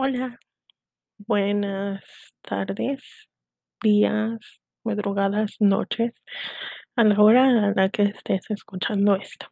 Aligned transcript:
Hola, 0.00 0.38
buenas 1.16 2.04
tardes, 2.42 3.02
días, 3.82 4.38
madrugadas, 4.84 5.56
noches, 5.58 6.14
a 6.94 7.02
la 7.02 7.20
hora 7.20 7.48
a 7.48 7.72
la 7.74 7.88
que 7.88 8.04
estés 8.04 8.48
escuchando 8.48 9.16
esto. 9.16 9.48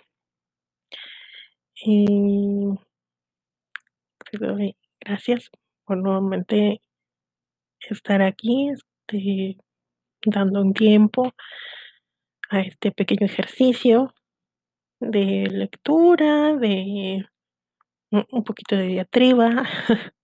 Y 1.74 2.78
te 4.30 4.38
doy 4.38 4.76
gracias 5.00 5.50
por 5.84 5.96
nuevamente 5.96 6.80
estar 7.80 8.22
aquí, 8.22 8.68
este, 8.70 9.58
dando 10.24 10.60
un 10.62 10.74
tiempo 10.74 11.34
a 12.50 12.60
este 12.60 12.92
pequeño 12.92 13.26
ejercicio 13.26 14.14
de 15.00 15.48
lectura, 15.50 16.54
de 16.54 17.26
un 18.12 18.44
poquito 18.44 18.76
de 18.76 18.86
diatriba. 18.86 19.50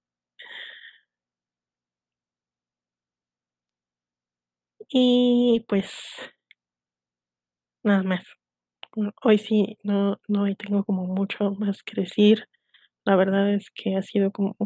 Y 4.93 5.65
pues 5.69 5.91
nada 7.85 8.03
más. 8.03 8.25
Mm, 8.97 9.11
hoy 9.25 9.39
sí, 9.39 9.79
no 9.85 10.21
no 10.29 10.43
hoy 10.45 10.57
tengo 10.57 10.85
como 10.85 11.07
mucho 11.07 11.53
más 11.53 11.83
que 11.85 12.01
decir. 12.03 12.49
La 13.05 13.17
verdad 13.17 13.55
es 13.55 13.71
que 13.75 13.97
ha 13.97 14.03
sido 14.03 14.33
como 14.33 14.57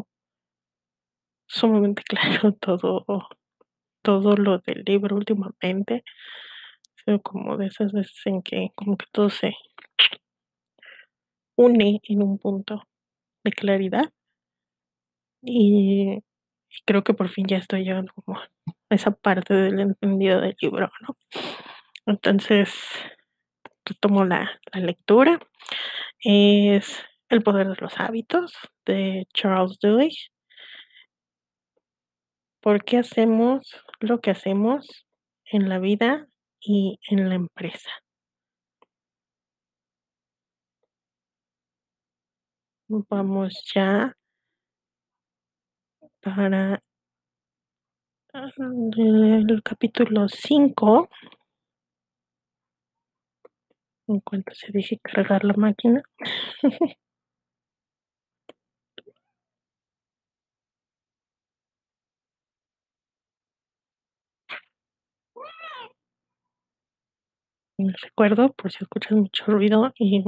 sumamente 1.47 2.03
claro 2.07 2.53
todo 2.53 3.05
todo 4.03 4.35
lo 4.37 4.59
del 4.59 4.83
libro 4.85 5.15
últimamente. 5.17 6.03
Ha 6.97 7.03
sido 7.05 7.21
como 7.21 7.57
de 7.57 7.67
esas 7.67 7.91
veces 7.93 8.15
en 8.25 8.41
que 8.43 8.71
como 8.75 8.97
que 8.97 9.05
todo 9.13 9.29
se 9.29 9.53
une 11.55 11.99
en 12.09 12.23
un 12.23 12.39
punto 12.39 12.81
de 13.43 13.51
claridad. 13.51 14.11
Y 15.41 16.19
creo 16.85 17.03
que 17.03 17.13
por 17.13 17.29
fin 17.29 17.47
ya 17.47 17.57
estoy 17.57 17.83
llegando 17.83 18.13
como 18.13 18.39
esa 18.89 19.11
parte 19.11 19.53
del 19.53 19.79
entendido 19.79 20.41
del 20.41 20.55
libro, 20.61 20.89
¿no? 21.01 21.17
Entonces, 22.05 22.73
retomo 23.85 24.25
la 24.25 24.59
la 24.73 24.79
lectura. 24.81 25.39
Es 26.19 27.03
El 27.29 27.43
poder 27.43 27.67
de 27.69 27.75
los 27.81 27.99
hábitos, 27.99 28.53
de 28.85 29.27
Charles 29.33 29.77
Duhigg. 29.81 30.15
¿Por 32.61 32.83
qué 32.85 32.97
hacemos 32.99 33.75
lo 33.99 34.19
que 34.21 34.31
hacemos 34.31 35.05
en 35.45 35.69
la 35.69 35.79
vida 35.79 36.27
y 36.59 36.99
en 37.09 37.29
la 37.29 37.35
empresa? 37.35 37.89
Vamos 42.89 43.63
ya 43.73 44.15
para 46.21 46.81
del 48.37 49.63
capítulo 49.63 50.27
5. 50.27 51.09
En 54.07 54.19
cuanto 54.19 54.53
se 54.53 54.71
deje 54.71 54.99
cargar 54.99 55.43
la 55.43 55.53
máquina. 55.53 56.03
Les 67.79 67.99
recuerdo, 68.01 68.53
por 68.53 68.71
si 68.71 68.77
escuchan 68.83 69.19
mucho 69.19 69.45
ruido 69.45 69.91
y 69.95 70.23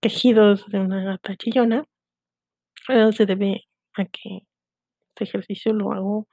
quejidos 0.00 0.66
de 0.68 0.78
una 0.78 1.02
gata 1.04 1.36
chillona, 1.36 1.84
se 2.86 3.26
debe 3.26 3.64
a 3.94 4.04
que 4.04 4.46
este 5.12 5.24
ejercicio 5.24 5.72
lo 5.74 5.92
hago 5.92 6.26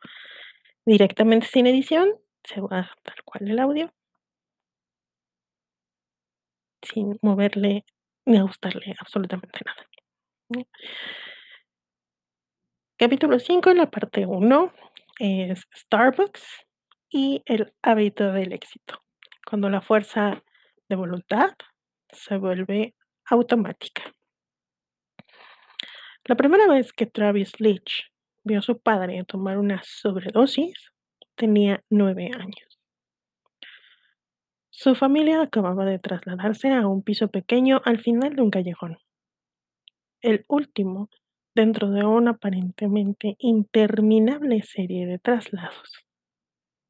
directamente 0.85 1.47
sin 1.47 1.67
edición, 1.67 2.15
se 2.43 2.61
va 2.61 2.89
tal 3.03 3.23
cual 3.25 3.49
el 3.49 3.59
audio 3.59 3.93
sin 6.81 7.19
moverle 7.21 7.83
ni 8.25 8.37
ajustarle 8.37 8.95
absolutamente 8.99 9.59
nada. 9.65 10.65
Capítulo 12.97 13.37
5, 13.39 13.69
en 13.69 13.77
la 13.77 13.91
parte 13.91 14.25
1, 14.25 14.73
es 15.19 15.67
Starbucks 15.75 16.65
y 17.09 17.43
el 17.45 17.73
hábito 17.81 18.31
del 18.31 18.53
éxito. 18.53 19.03
Cuando 19.45 19.69
la 19.69 19.81
fuerza 19.81 20.43
de 20.87 20.95
voluntad 20.95 21.51
se 22.11 22.37
vuelve 22.37 22.95
automática. 23.25 24.03
La 26.23 26.35
primera 26.35 26.67
vez 26.67 26.93
que 26.93 27.05
Travis 27.05 27.59
Leach 27.59 28.09
vio 28.43 28.59
a 28.59 28.61
su 28.61 28.79
padre 28.79 29.23
tomar 29.25 29.57
una 29.57 29.81
sobredosis, 29.83 30.91
tenía 31.35 31.83
9 31.89 32.31
años. 32.33 32.79
Su 34.69 34.95
familia 34.95 35.41
acababa 35.41 35.85
de 35.85 35.99
trasladarse 35.99 36.71
a 36.71 36.87
un 36.87 37.03
piso 37.03 37.27
pequeño 37.27 37.81
al 37.83 37.99
final 37.99 38.35
de 38.35 38.41
un 38.41 38.49
callejón. 38.49 38.97
El 40.21 40.45
último 40.47 41.09
dentro 41.55 41.89
de 41.89 42.05
una 42.05 42.31
aparentemente 42.31 43.35
interminable 43.39 44.61
serie 44.63 45.05
de 45.05 45.19
traslados. 45.19 46.05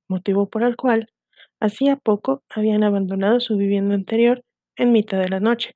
Motivo 0.07 0.49
por 0.49 0.63
el 0.63 0.75
cual 0.75 1.11
hacía 1.59 1.95
poco 1.95 2.43
habían 2.49 2.83
abandonado 2.83 3.39
su 3.39 3.57
vivienda 3.57 3.95
anterior 3.95 4.43
en 4.75 4.91
mitad 4.91 5.19
de 5.19 5.29
la 5.29 5.39
noche, 5.39 5.75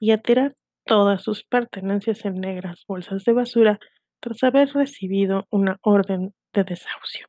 y 0.00 0.12
a 0.12 0.18
tirar 0.18 0.54
todas 0.84 1.22
sus 1.22 1.44
pertenencias 1.44 2.24
en 2.24 2.34
negras 2.34 2.84
bolsas 2.86 3.24
de 3.24 3.32
basura 3.32 3.80
tras 4.20 4.42
haber 4.42 4.72
recibido 4.72 5.46
una 5.50 5.78
orden 5.82 6.34
de 6.52 6.64
desahucio. 6.64 7.26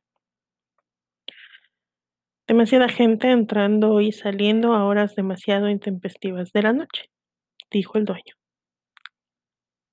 Demasiada 2.46 2.88
gente 2.88 3.30
entrando 3.30 4.00
y 4.00 4.12
saliendo 4.12 4.74
a 4.74 4.84
horas 4.84 5.14
demasiado 5.14 5.68
intempestivas 5.68 6.52
de 6.52 6.62
la 6.62 6.72
noche, 6.72 7.04
dijo 7.70 7.96
el 7.96 8.04
dueño. 8.04 8.34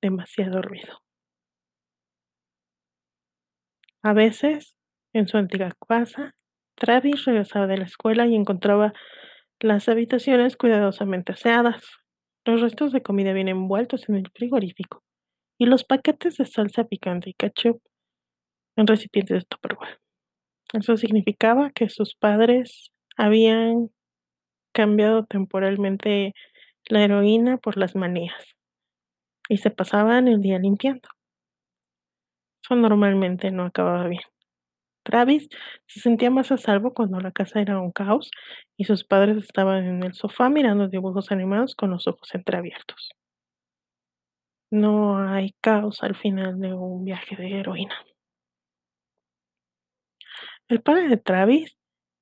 Demasiado 0.01 0.61
ruido. 0.61 0.99
A 4.01 4.13
veces, 4.13 4.75
en 5.13 5.27
su 5.27 5.37
antigua 5.37 5.71
casa, 5.87 6.33
Travis 6.75 7.25
regresaba 7.25 7.67
de 7.67 7.77
la 7.77 7.85
escuela 7.85 8.25
y 8.25 8.35
encontraba 8.35 8.93
las 9.59 9.89
habitaciones 9.89 10.55
cuidadosamente 10.55 11.33
aseadas, 11.33 11.83
los 12.45 12.61
restos 12.61 12.91
de 12.91 13.01
comida 13.01 13.33
bien 13.33 13.49
envueltos 13.49 14.07
en 14.09 14.15
el 14.15 14.31
frigorífico 14.33 15.03
y 15.57 15.65
los 15.65 15.83
paquetes 15.83 16.37
de 16.37 16.45
salsa 16.45 16.85
picante 16.85 17.31
y 17.31 17.33
ketchup 17.33 17.81
en 18.75 18.87
recipientes 18.87 19.39
de 19.39 19.45
Tupperware. 19.45 19.99
Eso 20.73 20.97
significaba 20.97 21.71
que 21.71 21.89
sus 21.89 22.15
padres 22.15 22.91
habían 23.17 23.89
cambiado 24.73 25.25
temporalmente 25.25 26.33
la 26.89 27.03
heroína 27.03 27.57
por 27.57 27.77
las 27.77 27.95
manías, 27.95 28.55
y 29.49 29.57
se 29.57 29.71
pasaban 29.71 30.27
el 30.27 30.41
día 30.41 30.59
limpiando. 30.59 31.09
Eso 32.63 32.75
normalmente 32.75 33.51
no 33.51 33.63
acababa 33.65 34.07
bien. 34.07 34.21
Travis 35.03 35.47
se 35.87 36.01
sentía 36.01 36.29
más 36.29 36.51
a 36.51 36.57
salvo 36.57 36.93
cuando 36.93 37.19
la 37.21 37.31
casa 37.31 37.61
era 37.61 37.79
un 37.79 37.91
caos 37.91 38.29
y 38.77 38.83
sus 38.85 39.05
padres 39.05 39.37
estaban 39.37 39.85
en 39.85 40.03
el 40.03 40.13
sofá 40.13 40.49
mirando 40.49 40.89
dibujos 40.89 41.31
animados 41.31 41.75
con 41.75 41.91
los 41.91 42.07
ojos 42.07 42.35
entreabiertos. 42.35 43.11
No 44.69 45.17
hay 45.17 45.55
caos 45.61 46.03
al 46.03 46.15
final 46.17 46.59
de 46.59 46.73
un 46.73 47.05
viaje 47.05 47.37
de 47.37 47.59
heroína. 47.59 47.95
El 50.67 50.81
padre 50.81 51.07
de 51.07 51.15
Travis 51.15 51.77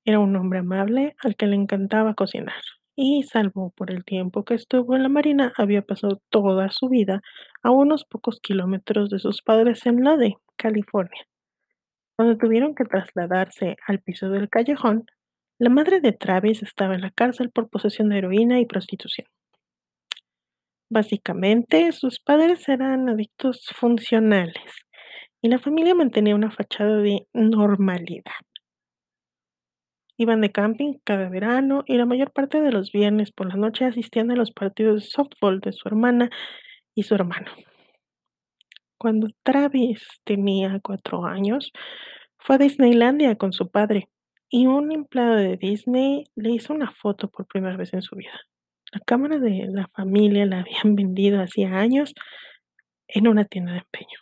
era 0.05 0.19
un 0.19 0.35
hombre 0.35 0.59
amable 0.59 1.15
al 1.23 1.35
que 1.35 1.47
le 1.47 1.55
encantaba 1.55 2.13
cocinar, 2.13 2.61
y 2.95 3.23
salvo 3.23 3.71
por 3.71 3.89
el 3.89 4.05
tiempo 4.05 4.45
que 4.45 4.53
estuvo 4.53 4.95
en 4.95 5.01
la 5.01 5.09
marina, 5.09 5.53
había 5.57 5.81
pasado 5.81 6.21
toda 6.29 6.69
su 6.69 6.87
vida 6.87 7.21
a 7.63 7.71
unos 7.71 8.05
pocos 8.05 8.39
kilómetros 8.39 9.09
de 9.09 9.17
sus 9.17 9.41
padres 9.41 9.83
en 9.87 10.03
Lodi, 10.03 10.35
California. 10.55 11.25
Cuando 12.15 12.37
tuvieron 12.37 12.75
que 12.75 12.85
trasladarse 12.85 13.77
al 13.87 14.01
piso 14.01 14.29
del 14.29 14.49
callejón, 14.49 15.05
la 15.57 15.71
madre 15.71 15.99
de 15.99 16.13
Travis 16.13 16.61
estaba 16.61 16.93
en 16.93 17.01
la 17.01 17.09
cárcel 17.09 17.49
por 17.49 17.69
posesión 17.69 18.09
de 18.09 18.19
heroína 18.19 18.59
y 18.59 18.67
prostitución. 18.67 19.25
Básicamente, 20.91 21.91
sus 21.93 22.19
padres 22.19 22.69
eran 22.69 23.09
adictos 23.09 23.65
funcionales, 23.75 24.85
y 25.41 25.49
la 25.49 25.57
familia 25.57 25.95
mantenía 25.95 26.35
una 26.35 26.51
fachada 26.51 26.97
de 26.97 27.27
normalidad. 27.33 28.33
Iban 30.17 30.41
de 30.41 30.51
camping 30.51 30.93
cada 31.03 31.27
verano 31.27 31.83
y 31.87 31.97
la 31.97 32.05
mayor 32.05 32.31
parte 32.31 32.61
de 32.61 32.71
los 32.71 32.91
viernes 32.91 33.31
por 33.31 33.47
la 33.47 33.55
noche 33.55 33.85
asistían 33.85 34.31
a 34.31 34.35
los 34.35 34.51
partidos 34.51 35.03
de 35.03 35.09
softball 35.09 35.59
de 35.59 35.73
su 35.73 35.87
hermana 35.89 36.29
y 36.95 37.03
su 37.03 37.15
hermano. 37.15 37.51
Cuando 38.97 39.27
Travis 39.43 40.07
tenía 40.23 40.79
4 40.81 41.25
años, 41.25 41.71
fue 42.37 42.55
a 42.55 42.59
Disneylandia 42.59 43.35
con 43.35 43.53
su 43.53 43.69
padre, 43.69 44.07
y 44.49 44.67
un 44.67 44.91
empleado 44.91 45.35
de 45.35 45.57
Disney 45.57 46.25
le 46.35 46.51
hizo 46.51 46.73
una 46.73 46.91
foto 46.91 47.27
por 47.27 47.47
primera 47.47 47.75
vez 47.75 47.93
en 47.93 48.01
su 48.03 48.15
vida. 48.15 48.39
La 48.95 49.01
cámara 49.01 49.39
de 49.39 49.67
la 49.69 49.89
familia 49.89 50.45
la 50.45 50.61
habían 50.61 50.95
vendido 50.95 51.41
hacía 51.41 51.77
años, 51.77 52.13
en 53.09 53.27
una 53.27 53.43
tienda 53.43 53.73
de 53.73 53.79
empeño. 53.79 54.19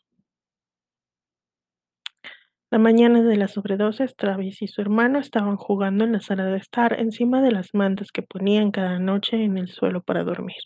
La 2.72 2.80
mañana 2.80 3.22
de 3.22 3.38
la 3.38 3.48
sobredosis, 3.48 4.16
Travis 4.16 4.64
y 4.64 4.68
su 4.68 4.81
hermano 4.81 5.20
estaban 5.20 5.58
jugando 5.58 6.06
en 6.06 6.14
la 6.14 6.22
sala 6.22 6.46
de 6.46 6.58
estar 6.58 7.00
encima 7.00 7.44
de 7.44 7.52
las 7.52 7.75
mantas 7.75 8.12
que 8.12 8.24
ponían 8.24 8.72
cada 8.72 8.98
noche 8.98 9.44
en 9.44 9.60
el 9.60 9.68
suelo 9.68 10.02
para 10.02 10.24
dormir. 10.24 10.64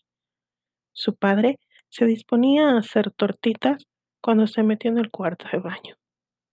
Su 0.94 1.18
padre 1.18 1.60
se 1.90 2.06
disponía 2.06 2.70
a 2.70 2.78
hacer 2.78 3.12
tortitas 3.12 3.88
cuando 4.22 4.48
se 4.48 4.64
metió 4.64 4.90
en 4.90 5.00
el 5.00 5.12
cuarto 5.12 5.48
de 5.52 5.60
baño. 5.60 5.98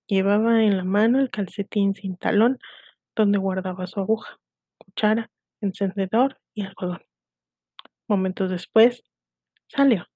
Llevaba 0.09 0.65
en 0.65 0.77
la 0.77 0.85
mano 0.85 1.21
el 1.21 1.31
calcetín 1.31 1.95
sin 1.95 2.17
talón 2.17 2.59
donde 3.15 3.39
guardaba 3.39 3.87
su 3.87 4.01
aguja, 4.01 4.41
cuchara, 4.77 5.31
encendedor 5.61 6.41
y 6.53 6.63
algodón. 6.63 7.03
Momentos 8.07 8.51
después, 8.51 9.03
salió. 9.69 10.07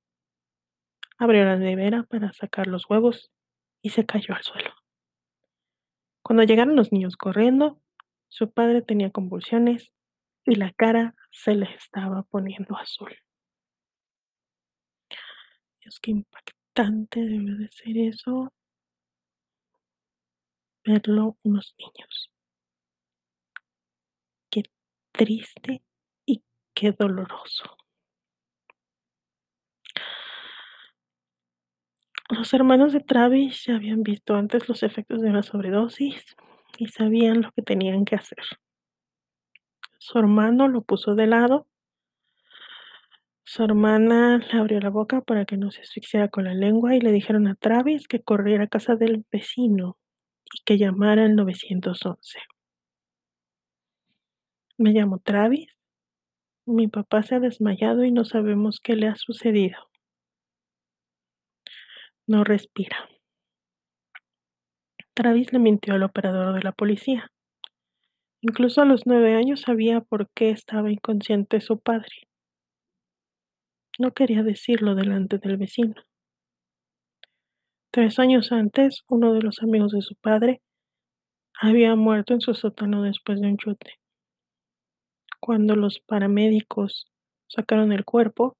Abrió 1.16 1.44
la 1.44 1.56
nevera 1.56 2.02
para 2.04 2.32
sacar 2.32 2.66
los 2.66 2.88
huevos 2.88 3.30
y 3.82 3.90
se 3.90 4.06
cayó 4.06 4.34
al 4.34 4.42
suelo. 4.42 4.74
Cuando 6.22 6.42
llegaron 6.42 6.76
los 6.76 6.92
niños 6.92 7.16
corriendo, 7.16 7.80
su 8.28 8.52
padre 8.52 8.82
tenía 8.82 9.10
convulsiones 9.10 9.92
y 10.44 10.56
la 10.56 10.72
cara 10.72 11.14
se 11.30 11.54
le 11.54 11.74
estaba 11.74 12.22
poniendo 12.24 12.76
azul. 12.76 13.16
Dios, 15.80 15.98
qué 16.00 16.10
impactante 16.10 17.20
debe 17.20 17.54
de 17.56 17.68
ser 17.70 17.96
eso. 17.96 18.52
Verlo 20.84 21.38
unos 21.42 21.74
niños. 21.78 22.30
Qué 24.50 24.64
triste 25.12 25.82
y 26.26 26.42
qué 26.74 26.92
doloroso. 26.92 27.77
Los 32.30 32.52
hermanos 32.52 32.92
de 32.92 33.00
Travis 33.00 33.64
ya 33.64 33.76
habían 33.76 34.02
visto 34.02 34.34
antes 34.34 34.68
los 34.68 34.82
efectos 34.82 35.22
de 35.22 35.30
una 35.30 35.42
sobredosis 35.42 36.36
y 36.76 36.86
sabían 36.88 37.40
lo 37.40 37.52
que 37.52 37.62
tenían 37.62 38.04
que 38.04 38.16
hacer. 38.16 38.44
Su 39.98 40.18
hermano 40.18 40.68
lo 40.68 40.82
puso 40.82 41.14
de 41.14 41.26
lado. 41.26 41.66
Su 43.44 43.64
hermana 43.64 44.38
le 44.38 44.58
abrió 44.58 44.78
la 44.78 44.90
boca 44.90 45.22
para 45.22 45.46
que 45.46 45.56
no 45.56 45.70
se 45.70 45.80
asfixiara 45.80 46.28
con 46.28 46.44
la 46.44 46.52
lengua 46.52 46.94
y 46.94 47.00
le 47.00 47.12
dijeron 47.12 47.48
a 47.48 47.54
Travis 47.54 48.06
que 48.06 48.22
corriera 48.22 48.64
a 48.64 48.68
casa 48.68 48.94
del 48.94 49.24
vecino 49.32 49.96
y 50.52 50.62
que 50.64 50.76
llamara 50.76 51.24
al 51.24 51.34
911. 51.34 52.40
Me 54.76 54.92
llamo 54.92 55.18
Travis. 55.18 55.74
Mi 56.66 56.88
papá 56.88 57.22
se 57.22 57.36
ha 57.36 57.40
desmayado 57.40 58.04
y 58.04 58.12
no 58.12 58.26
sabemos 58.26 58.80
qué 58.80 58.96
le 58.96 59.08
ha 59.08 59.16
sucedido. 59.16 59.88
No 62.28 62.44
respira. 62.44 63.08
Travis 65.14 65.50
le 65.50 65.58
mintió 65.58 65.94
al 65.94 66.02
operador 66.02 66.54
de 66.54 66.60
la 66.60 66.72
policía. 66.72 67.32
Incluso 68.42 68.82
a 68.82 68.84
los 68.84 69.06
nueve 69.06 69.34
años 69.34 69.62
sabía 69.62 70.02
por 70.02 70.28
qué 70.34 70.50
estaba 70.50 70.92
inconsciente 70.92 71.62
su 71.62 71.80
padre. 71.80 72.28
No 73.98 74.12
quería 74.12 74.42
decirlo 74.42 74.94
delante 74.94 75.38
del 75.38 75.56
vecino. 75.56 75.94
Tres 77.90 78.18
años 78.18 78.52
antes, 78.52 79.04
uno 79.08 79.32
de 79.32 79.40
los 79.40 79.62
amigos 79.62 79.92
de 79.92 80.02
su 80.02 80.14
padre 80.14 80.60
había 81.58 81.96
muerto 81.96 82.34
en 82.34 82.42
su 82.42 82.52
sótano 82.52 83.04
después 83.04 83.40
de 83.40 83.46
un 83.46 83.56
chute. 83.56 83.94
Cuando 85.40 85.76
los 85.76 86.00
paramédicos 86.00 87.10
sacaron 87.48 87.90
el 87.90 88.04
cuerpo, 88.04 88.54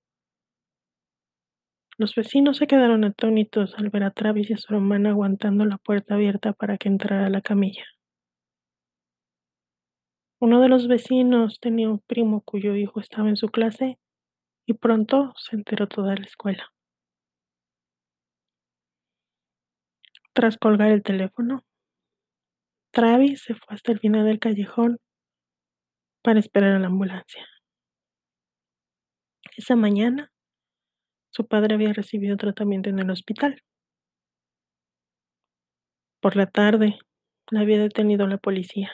los 1.99 2.15
vecinos 2.15 2.59
se 2.59 2.69
quedaron 2.69 3.03
atónitos 3.03 3.75
al 3.77 3.91
ver 3.91 4.05
a 4.05 4.13
Travis 4.13 4.51
y 4.51 4.53
a 4.53 4.57
su 4.57 4.73
hermana 4.73 5.11
aguantando 5.11 5.65
la 5.65 5.79
puerta 5.79 6.15
abierta 6.15 6.53
para 6.53 6.79
que 6.79 6.89
entrara 6.89 7.29
la 7.29 7.41
camilla. 7.41 7.85
Uno 10.41 10.61
de 10.61 10.69
los 10.69 10.87
vecinos 10.87 11.59
tenía 11.59 11.91
un 11.91 11.99
primo 11.99 12.43
cuyo 12.43 12.77
hijo 12.77 13.01
estaba 13.01 13.29
en 13.29 13.37
su 13.37 13.49
clase 13.49 13.99
y 14.65 14.75
pronto 14.75 15.33
se 15.37 15.57
enteró 15.57 15.89
toda 15.89 16.15
la 16.15 16.25
escuela. 16.25 16.73
Tras 20.33 20.57
colgar 20.57 20.93
el 20.93 21.03
teléfono, 21.03 21.65
Travis 22.93 23.43
se 23.43 23.55
fue 23.55 23.75
hasta 23.75 23.91
el 23.91 23.99
final 23.99 24.25
del 24.25 24.39
callejón 24.39 24.99
para 26.23 26.39
esperar 26.39 26.77
a 26.77 26.79
la 26.79 26.87
ambulancia. 26.87 27.45
Esa 29.57 29.75
mañana, 29.75 30.31
su 31.39 31.47
padre 31.47 31.77
había 31.77 31.93
recibido 31.93 32.37
tratamiento 32.37 32.91
en 32.91 32.99
el 32.99 33.11
hospital. 33.13 33.63
Por 36.21 36.35
la 36.35 36.47
tarde, 36.47 36.99
la 37.53 37.61
había 37.61 37.79
detenido 37.79 38.27
la 38.27 38.39
policía. 38.39 38.91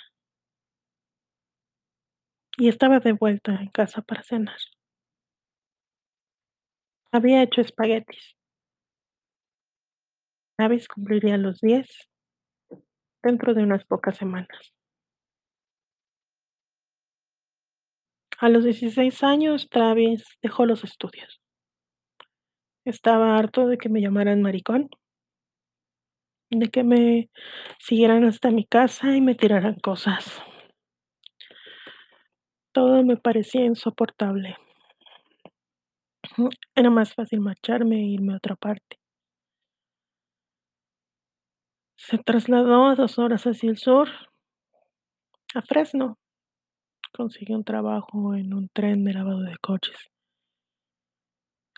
Y 2.58 2.68
estaba 2.68 3.00
de 3.00 3.12
vuelta 3.12 3.54
en 3.54 3.68
casa 3.68 4.02
para 4.02 4.22
cenar. 4.24 4.58
Había 7.12 7.42
hecho 7.42 7.62
espaguetis. 7.62 8.36
Travis 10.58 10.86
cumpliría 10.86 11.38
los 11.38 11.62
10 11.62 11.88
dentro 13.22 13.54
de 13.54 13.62
unas 13.62 13.86
pocas 13.86 14.18
semanas. 14.18 14.74
A 18.38 18.50
los 18.50 18.64
16 18.64 19.22
años, 19.22 19.70
Travis 19.70 20.26
dejó 20.42 20.66
los 20.66 20.84
estudios. 20.84 21.43
Estaba 22.84 23.36
harto 23.38 23.66
de 23.66 23.78
que 23.78 23.88
me 23.88 24.02
llamaran 24.02 24.42
maricón, 24.42 24.90
de 26.50 26.68
que 26.68 26.84
me 26.84 27.30
siguieran 27.78 28.24
hasta 28.24 28.50
mi 28.50 28.64
casa 28.66 29.16
y 29.16 29.20
me 29.20 29.34
tiraran 29.34 29.76
cosas. 29.80 30.42
Todo 32.72 33.02
me 33.04 33.16
parecía 33.16 33.64
insoportable. 33.64 34.56
Era 36.74 36.90
más 36.90 37.14
fácil 37.14 37.40
marcharme 37.40 37.96
e 37.96 38.06
irme 38.16 38.34
a 38.34 38.36
otra 38.36 38.56
parte. 38.56 38.98
Se 41.96 42.18
trasladó 42.18 42.86
a 42.86 42.94
dos 42.96 43.18
horas 43.18 43.44
hacia 43.44 43.70
el 43.70 43.78
sur, 43.78 44.08
a 45.54 45.62
Fresno. 45.62 46.18
Consiguió 47.16 47.56
un 47.56 47.64
trabajo 47.64 48.34
en 48.34 48.52
un 48.52 48.68
tren 48.68 49.04
de 49.04 49.14
lavado 49.14 49.40
de 49.40 49.56
coches. 49.58 50.13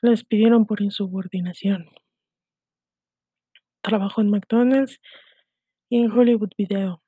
Lo 0.02 0.10
despidieron 0.10 0.66
por 0.66 0.82
insubordinación. 0.82 1.90
Trabajó 3.82 4.20
en 4.20 4.30
McDonald's 4.30 5.00
y 5.88 6.02
en 6.02 6.10
Hollywood 6.10 6.50
Video. 6.58 7.02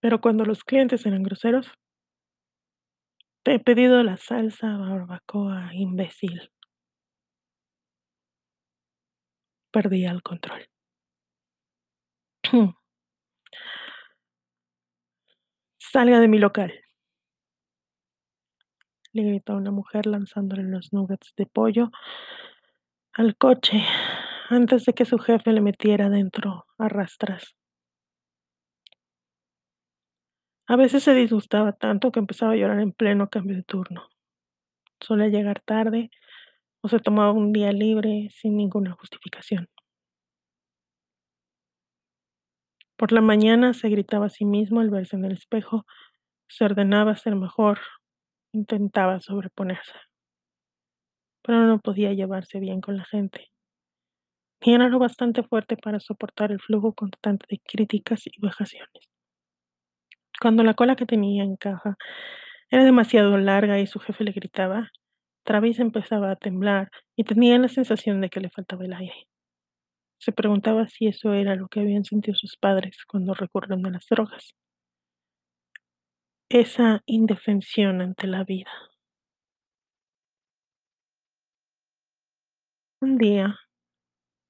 Pero 0.00 0.20
cuando 0.20 0.44
los 0.44 0.64
clientes 0.64 1.06
eran 1.06 1.22
groseros, 1.22 1.70
te 3.44 3.54
he 3.54 3.60
pedido 3.60 4.02
la 4.02 4.16
salsa 4.16 4.76
barbacoa, 4.76 5.70
imbécil. 5.74 6.50
Perdía 9.70 10.10
el 10.10 10.22
control. 10.22 10.68
Salga 15.78 16.20
de 16.20 16.28
mi 16.28 16.38
local 16.38 16.85
le 19.16 19.24
gritó 19.24 19.54
a 19.54 19.56
una 19.56 19.70
mujer 19.70 20.06
lanzándole 20.06 20.62
los 20.62 20.92
nuggets 20.92 21.34
de 21.36 21.46
pollo 21.46 21.90
al 23.12 23.36
coche 23.36 23.82
antes 24.50 24.84
de 24.84 24.92
que 24.92 25.04
su 25.04 25.18
jefe 25.18 25.52
le 25.52 25.60
metiera 25.60 26.10
dentro 26.10 26.66
a 26.78 26.88
rastras. 26.88 27.56
A 30.68 30.76
veces 30.76 31.02
se 31.02 31.14
disgustaba 31.14 31.72
tanto 31.72 32.12
que 32.12 32.18
empezaba 32.18 32.52
a 32.52 32.56
llorar 32.56 32.80
en 32.80 32.92
pleno 32.92 33.30
cambio 33.30 33.56
de 33.56 33.62
turno. 33.62 34.08
Solía 35.00 35.28
llegar 35.28 35.60
tarde 35.60 36.10
o 36.82 36.88
se 36.88 36.98
tomaba 36.98 37.32
un 37.32 37.52
día 37.52 37.72
libre 37.72 38.28
sin 38.30 38.56
ninguna 38.56 38.92
justificación. 38.92 39.68
Por 42.96 43.12
la 43.12 43.20
mañana 43.20 43.74
se 43.74 43.88
gritaba 43.88 44.26
a 44.26 44.30
sí 44.30 44.44
mismo 44.44 44.80
al 44.80 44.90
verse 44.90 45.16
en 45.16 45.24
el 45.24 45.32
espejo, 45.32 45.86
se 46.48 46.64
ordenaba 46.64 47.14
ser 47.16 47.36
mejor, 47.36 47.78
Intentaba 48.56 49.20
sobreponerse, 49.20 49.92
pero 51.42 51.66
no 51.66 51.78
podía 51.78 52.14
llevarse 52.14 52.58
bien 52.58 52.80
con 52.80 52.96
la 52.96 53.04
gente, 53.04 53.50
ni 54.64 54.72
era 54.72 54.88
lo 54.88 54.98
bastante 54.98 55.42
fuerte 55.42 55.76
para 55.76 56.00
soportar 56.00 56.52
el 56.52 56.60
flujo 56.62 56.94
constante 56.94 57.44
de 57.50 57.58
críticas 57.58 58.26
y 58.26 58.30
vejaciones. 58.40 59.10
Cuando 60.40 60.62
la 60.62 60.72
cola 60.72 60.96
que 60.96 61.04
tenía 61.04 61.44
en 61.44 61.56
caja 61.56 61.98
era 62.70 62.82
demasiado 62.82 63.36
larga 63.36 63.78
y 63.78 63.86
su 63.86 63.98
jefe 63.98 64.24
le 64.24 64.32
gritaba, 64.32 64.88
Travis 65.44 65.78
empezaba 65.78 66.30
a 66.30 66.36
temblar 66.36 66.88
y 67.14 67.24
tenía 67.24 67.58
la 67.58 67.68
sensación 67.68 68.22
de 68.22 68.30
que 68.30 68.40
le 68.40 68.48
faltaba 68.48 68.86
el 68.86 68.94
aire. 68.94 69.28
Se 70.16 70.32
preguntaba 70.32 70.88
si 70.88 71.08
eso 71.08 71.34
era 71.34 71.56
lo 71.56 71.68
que 71.68 71.80
habían 71.80 72.04
sentido 72.04 72.34
sus 72.34 72.56
padres 72.56 73.04
cuando 73.06 73.34
recurrieron 73.34 73.84
a 73.84 73.90
las 73.90 74.06
drogas 74.08 74.54
esa 76.48 77.02
indefensión 77.06 78.00
ante 78.00 78.26
la 78.28 78.44
vida. 78.44 78.70
Un 83.00 83.18
día, 83.18 83.58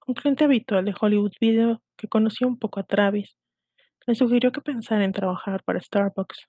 un 0.07 0.15
cliente 0.15 0.45
habitual 0.45 0.85
de 0.85 0.95
Hollywood 0.99 1.33
Video 1.41 1.83
que 1.97 2.07
conocía 2.09 2.47
un 2.47 2.59
poco 2.59 2.81
a 2.81 2.85
Travis 2.85 3.37
le 4.07 4.15
sugirió 4.15 4.53
que 4.53 4.61
pensara 4.61 5.05
en 5.05 5.13
trabajar 5.13 5.65
para 5.65 5.81
Starbucks. 5.81 6.47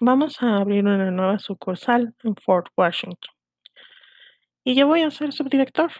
Vamos 0.00 0.42
a 0.42 0.56
abrir 0.56 0.84
una 0.84 1.10
nueva 1.10 1.38
sucursal 1.38 2.14
en 2.24 2.34
Fort 2.36 2.66
Washington. 2.76 3.34
Y 4.64 4.74
yo 4.74 4.86
voy 4.86 5.02
a 5.02 5.10
ser 5.10 5.32
subdirector, 5.32 5.92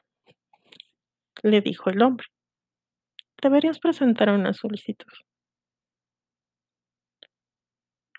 le 1.42 1.60
dijo 1.60 1.90
el 1.90 2.02
hombre. 2.02 2.26
Deberías 3.40 3.78
presentar 3.78 4.30
una 4.30 4.52
solicitud. 4.52 5.12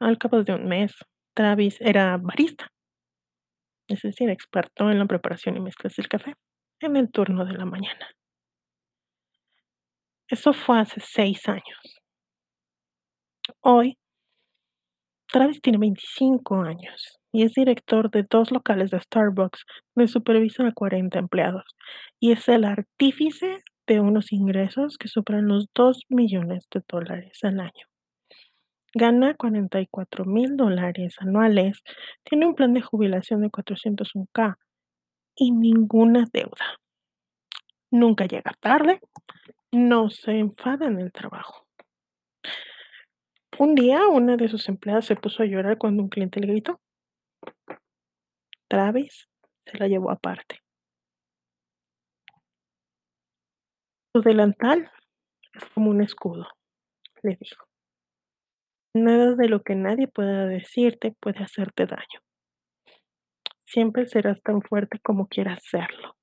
Al 0.01 0.17
cabo 0.17 0.41
de 0.41 0.51
un 0.55 0.67
mes, 0.67 0.95
Travis 1.35 1.79
era 1.79 2.17
barista, 2.17 2.71
es 3.87 4.01
decir, 4.01 4.31
experto 4.31 4.89
en 4.89 4.97
la 4.97 5.05
preparación 5.05 5.57
y 5.57 5.59
mezclas 5.59 5.95
del 5.95 6.07
café, 6.07 6.33
en 6.79 6.95
el 6.95 7.11
turno 7.11 7.45
de 7.45 7.53
la 7.53 7.65
mañana. 7.65 8.07
Eso 10.27 10.53
fue 10.53 10.79
hace 10.79 11.01
seis 11.01 11.47
años. 11.47 12.01
Hoy, 13.59 13.99
Travis 15.31 15.61
tiene 15.61 15.77
25 15.77 16.63
años 16.63 17.19
y 17.31 17.43
es 17.43 17.53
director 17.53 18.09
de 18.09 18.25
dos 18.27 18.49
locales 18.49 18.89
de 18.89 18.99
Starbucks 18.99 19.65
donde 19.93 20.11
supervisa 20.11 20.67
a 20.67 20.71
40 20.71 21.19
empleados 21.19 21.75
y 22.19 22.31
es 22.31 22.47
el 22.49 22.63
artífice 22.63 23.61
de 23.85 23.99
unos 23.99 24.31
ingresos 24.31 24.97
que 24.97 25.07
superan 25.07 25.47
los 25.47 25.67
2 25.75 26.05
millones 26.09 26.67
de 26.73 26.81
dólares 26.87 27.37
al 27.43 27.59
año. 27.59 27.90
Gana 28.93 29.35
44 29.35 30.25
mil 30.25 30.57
dólares 30.57 31.15
anuales, 31.19 31.81
tiene 32.23 32.45
un 32.45 32.55
plan 32.55 32.73
de 32.73 32.81
jubilación 32.81 33.41
de 33.41 33.49
401k 33.49 34.57
y 35.35 35.51
ninguna 35.51 36.25
deuda. 36.33 36.77
Nunca 37.89 38.25
llega 38.25 38.53
tarde, 38.59 38.99
no 39.71 40.09
se 40.09 40.31
enfada 40.31 40.87
en 40.87 40.99
el 40.99 41.11
trabajo. 41.13 41.65
Un 43.57 43.75
día, 43.75 44.07
una 44.07 44.35
de 44.35 44.49
sus 44.49 44.67
empleadas 44.67 45.05
se 45.05 45.15
puso 45.15 45.43
a 45.43 45.45
llorar 45.45 45.77
cuando 45.77 46.03
un 46.03 46.09
cliente 46.09 46.39
le 46.39 46.47
gritó. 46.47 46.81
Travis 48.67 49.29
se 49.65 49.77
la 49.77 49.87
llevó 49.87 50.11
aparte. 50.11 50.59
Tu 54.13 54.21
delantal 54.21 54.91
es 55.53 55.65
como 55.73 55.89
un 55.89 56.01
escudo, 56.01 56.47
le 57.23 57.37
dijo. 57.39 57.70
Nada 58.93 59.35
de 59.35 59.47
lo 59.47 59.63
que 59.63 59.75
nadie 59.75 60.07
pueda 60.07 60.45
decirte 60.47 61.15
puede 61.19 61.43
hacerte 61.43 61.85
daño. 61.85 62.19
Siempre 63.65 64.05
serás 64.05 64.41
tan 64.41 64.61
fuerte 64.61 64.99
como 64.99 65.27
quieras 65.27 65.59
serlo. 65.63 66.17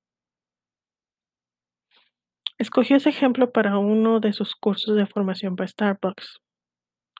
Escogió 2.59 2.97
ese 2.97 3.09
ejemplo 3.09 3.51
para 3.51 3.79
uno 3.79 4.19
de 4.19 4.33
sus 4.33 4.55
cursos 4.55 4.95
de 4.95 5.07
formación 5.07 5.55
para 5.55 5.67
Starbucks, 5.67 6.41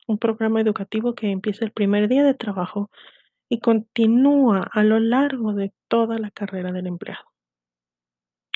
un 0.07 0.19
programa 0.19 0.61
educativo 0.61 1.15
que 1.15 1.31
empieza 1.31 1.65
el 1.65 1.71
primer 1.71 2.09
día 2.09 2.23
de 2.23 2.33
trabajo 2.33 2.91
y 3.49 3.59
continúa 3.59 4.69
a 4.71 4.83
lo 4.83 4.99
largo 4.99 5.53
de 5.53 5.73
toda 5.87 6.19
la 6.19 6.29
carrera 6.29 6.71
del 6.71 6.87
empleado. 6.87 7.23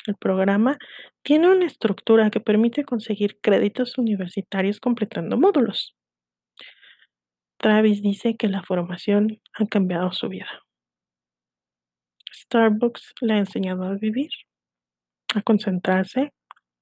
El 0.05 0.15
programa 0.15 0.77
tiene 1.23 1.49
una 1.49 1.65
estructura 1.65 2.29
que 2.29 2.41
permite 2.41 2.83
conseguir 2.83 3.39
créditos 3.41 3.97
universitarios 3.97 4.79
completando 4.79 5.37
módulos. 5.37 5.95
Travis 7.63 8.01
dice 8.01 8.35
que 8.35 8.49
la 8.49 8.61
formación 8.61 9.39
ha 9.53 9.65
cambiado 9.65 10.11
su 10.11 10.27
vida. 10.27 10.49
Starbucks 12.29 13.13
le 13.21 13.35
ha 13.35 13.37
enseñado 13.37 13.85
a 13.85 13.93
vivir, 13.93 14.31
a 15.33 15.41
concentrarse, 15.41 16.33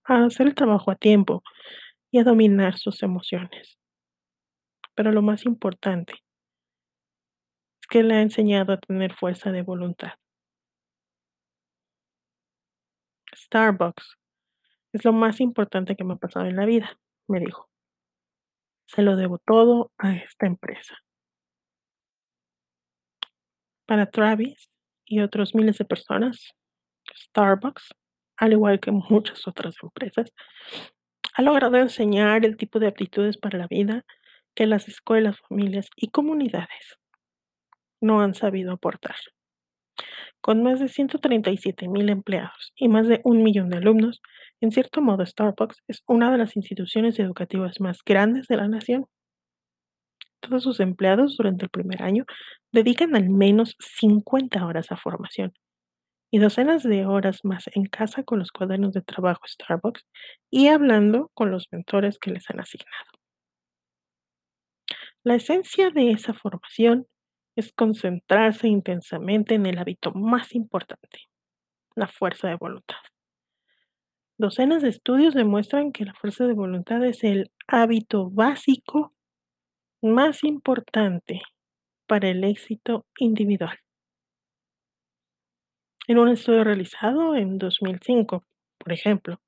a 0.05 0.25
hacer 0.25 0.47
el 0.47 0.55
trabajo 0.55 0.89
a 0.89 0.95
tiempo 0.95 1.43
y 2.09 2.17
a 2.17 2.23
dominar 2.23 2.79
sus 2.79 3.03
emociones. 3.03 3.77
Pero 4.95 5.11
lo 5.11 5.21
más 5.21 5.45
importante 5.45 6.13
es 6.13 7.87
que 7.87 8.01
le 8.01 8.15
ha 8.15 8.21
enseñado 8.23 8.73
a 8.73 8.79
tener 8.79 9.13
fuerza 9.13 9.51
de 9.51 9.61
voluntad. 9.61 10.13
Starbucks 13.35 14.17
es 14.93 15.05
lo 15.05 15.13
más 15.13 15.41
importante 15.41 15.95
que 15.95 16.03
me 16.03 16.15
ha 16.15 16.17
pasado 16.17 16.47
en 16.47 16.55
la 16.55 16.65
vida, 16.65 16.99
me 17.27 17.39
dijo. 17.39 17.70
Se 18.93 19.01
lo 19.03 19.15
debo 19.15 19.37
todo 19.37 19.91
a 19.97 20.15
esta 20.15 20.47
empresa. 20.47 20.97
Para 23.85 24.11
Travis 24.11 24.69
y 25.05 25.21
otros 25.21 25.55
miles 25.55 25.77
de 25.77 25.85
personas, 25.85 26.53
Starbucks, 27.15 27.95
al 28.35 28.51
igual 28.51 28.81
que 28.81 28.91
muchas 28.91 29.47
otras 29.47 29.75
empresas, 29.81 30.33
ha 31.33 31.41
logrado 31.41 31.77
enseñar 31.77 32.43
el 32.43 32.57
tipo 32.57 32.79
de 32.79 32.87
aptitudes 32.87 33.37
para 33.37 33.57
la 33.57 33.67
vida 33.67 34.03
que 34.55 34.65
las 34.65 34.89
escuelas, 34.89 35.39
familias 35.47 35.89
y 35.95 36.09
comunidades 36.09 36.99
no 38.01 38.19
han 38.19 38.33
sabido 38.33 38.73
aportar. 38.73 39.15
Con 40.41 40.63
más 40.63 40.81
de 40.81 40.89
137 40.89 41.87
mil 41.87 42.09
empleados 42.09 42.73
y 42.75 42.89
más 42.89 43.07
de 43.07 43.21
un 43.23 43.41
millón 43.41 43.69
de 43.69 43.77
alumnos, 43.77 44.21
en 44.61 44.71
cierto 44.71 45.01
modo 45.01 45.25
Starbucks 45.25 45.81
es 45.87 46.03
una 46.07 46.31
de 46.31 46.37
las 46.37 46.55
instituciones 46.55 47.19
educativas 47.19 47.81
más 47.81 47.99
grandes 48.05 48.47
de 48.47 48.57
la 48.57 48.67
nación. 48.67 49.07
Todos 50.39 50.63
sus 50.63 50.79
empleados 50.79 51.35
durante 51.37 51.65
el 51.65 51.69
primer 51.69 52.03
año 52.03 52.25
dedican 52.71 53.15
al 53.15 53.29
menos 53.29 53.75
50 53.79 54.65
horas 54.65 54.91
a 54.91 54.97
formación 54.97 55.53
y 56.31 56.39
docenas 56.39 56.83
de 56.83 57.05
horas 57.05 57.39
más 57.43 57.65
en 57.73 57.85
casa 57.85 58.23
con 58.23 58.39
los 58.39 58.51
cuadernos 58.51 58.93
de 58.93 59.01
trabajo 59.01 59.41
Starbucks 59.47 60.05
y 60.49 60.67
hablando 60.67 61.29
con 61.33 61.51
los 61.51 61.67
mentores 61.71 62.19
que 62.19 62.31
les 62.31 62.49
han 62.49 62.59
asignado. 62.59 63.11
La 65.23 65.35
esencia 65.35 65.89
de 65.89 66.11
esa 66.11 66.33
formación 66.33 67.07
es 67.55 67.73
concentrarse 67.73 68.67
intensamente 68.67 69.55
en 69.55 69.65
el 69.65 69.77
hábito 69.77 70.11
más 70.13 70.55
importante, 70.55 71.19
la 71.95 72.07
fuerza 72.07 72.47
de 72.47 72.55
voluntad. 72.55 73.10
Docenas 74.41 74.81
de 74.81 74.89
estudios 74.89 75.35
demuestran 75.35 75.91
que 75.91 76.03
la 76.03 76.15
fuerza 76.15 76.47
de 76.47 76.53
voluntad 76.53 77.05
es 77.05 77.23
el 77.23 77.51
hábito 77.67 78.31
básico 78.31 79.13
más 80.01 80.43
importante 80.43 81.43
para 82.07 82.27
el 82.29 82.43
éxito 82.43 83.05
individual. 83.19 83.77
En 86.07 86.17
un 86.17 86.29
estudio 86.29 86.63
realizado 86.63 87.35
en 87.35 87.59
2005, 87.59 88.43
por 88.79 88.91
ejemplo, 88.91 89.39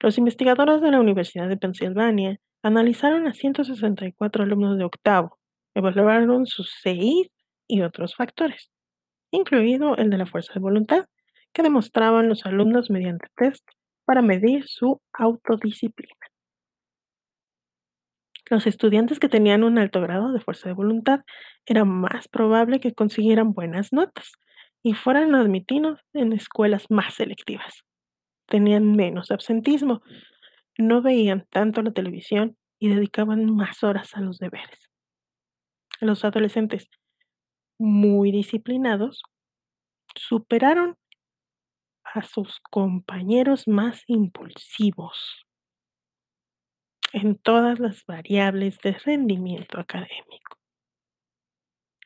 los 0.00 0.16
investigadores 0.16 0.80
de 0.80 0.92
la 0.92 1.00
Universidad 1.00 1.48
de 1.48 1.56
Pensilvania 1.56 2.38
analizaron 2.62 3.26
a 3.26 3.34
164 3.34 4.44
alumnos 4.44 4.78
de 4.78 4.84
octavo 4.84 5.40
evaluaron 5.74 6.46
sus 6.46 6.72
CI 6.84 7.32
y 7.66 7.82
otros 7.82 8.14
factores, 8.14 8.70
incluido 9.32 9.96
el 9.96 10.08
de 10.10 10.18
la 10.18 10.26
fuerza 10.26 10.54
de 10.54 10.60
voluntad, 10.60 11.06
que 11.52 11.64
demostraban 11.64 12.28
los 12.28 12.46
alumnos 12.46 12.90
mediante 12.90 13.26
test 13.34 13.64
para 14.04 14.22
medir 14.22 14.66
su 14.66 15.00
autodisciplina. 15.12 16.14
Los 18.50 18.66
estudiantes 18.66 19.18
que 19.18 19.28
tenían 19.28 19.64
un 19.64 19.78
alto 19.78 20.00
grado 20.00 20.32
de 20.32 20.40
fuerza 20.40 20.68
de 20.68 20.74
voluntad 20.74 21.20
era 21.66 21.84
más 21.84 22.28
probable 22.28 22.78
que 22.78 22.92
consiguieran 22.92 23.52
buenas 23.52 23.92
notas 23.92 24.32
y 24.82 24.92
fueran 24.92 25.34
admitidos 25.34 26.00
en 26.12 26.34
escuelas 26.34 26.90
más 26.90 27.14
selectivas. 27.14 27.84
Tenían 28.46 28.94
menos 28.96 29.30
absentismo, 29.30 30.02
no 30.76 31.00
veían 31.00 31.46
tanto 31.50 31.80
la 31.80 31.92
televisión 31.92 32.56
y 32.78 32.90
dedicaban 32.90 33.46
más 33.46 33.82
horas 33.82 34.14
a 34.14 34.20
los 34.20 34.38
deberes 34.38 34.90
los 36.04 36.24
adolescentes 36.24 36.88
muy 37.78 38.30
disciplinados 38.30 39.22
superaron 40.16 40.96
a 42.14 42.22
sus 42.22 42.60
compañeros 42.70 43.66
más 43.66 44.04
impulsivos 44.06 45.44
en 47.12 47.36
todas 47.36 47.80
las 47.80 48.06
variables 48.06 48.78
de 48.78 48.92
rendimiento 48.92 49.80
académico, 49.80 50.58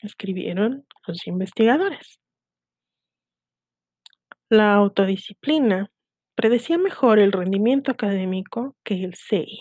escribieron 0.01 0.87
los 1.07 1.27
investigadores. 1.27 2.21
La 4.49 4.75
autodisciplina 4.75 5.91
predecía 6.35 6.79
mejor 6.79 7.19
el 7.19 7.33
rendimiento 7.33 7.91
académico 7.91 8.77
que 8.83 9.05
el 9.05 9.15
CI. 9.15 9.61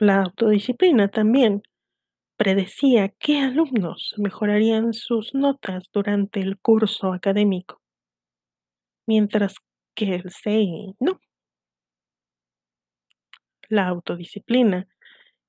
La 0.00 0.22
autodisciplina 0.22 1.08
también 1.08 1.62
predecía 2.38 3.08
qué 3.18 3.40
alumnos 3.40 4.14
mejorarían 4.16 4.94
sus 4.94 5.34
notas 5.34 5.84
durante 5.92 6.40
el 6.40 6.58
curso 6.58 7.12
académico, 7.12 7.80
mientras 9.06 9.54
que 9.94 10.14
el 10.16 10.30
SEI 10.30 10.94
no. 11.00 11.20
La 13.68 13.88
autodisciplina 13.88 14.86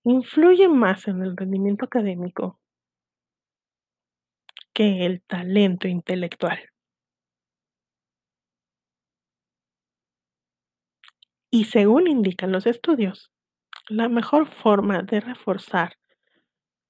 influye 0.04 0.68
más 0.68 1.08
en 1.08 1.22
el 1.22 1.36
rendimiento 1.36 1.86
académico 1.86 2.60
que 4.74 5.06
el 5.06 5.24
talento 5.24 5.88
intelectual. 5.88 6.60
Y 11.52 11.66
según 11.66 12.08
indican 12.08 12.52
los 12.52 12.68
estudios, 12.68 13.32
la 13.90 14.08
mejor 14.08 14.48
forma 14.48 15.02
de 15.02 15.20
reforzar 15.20 15.98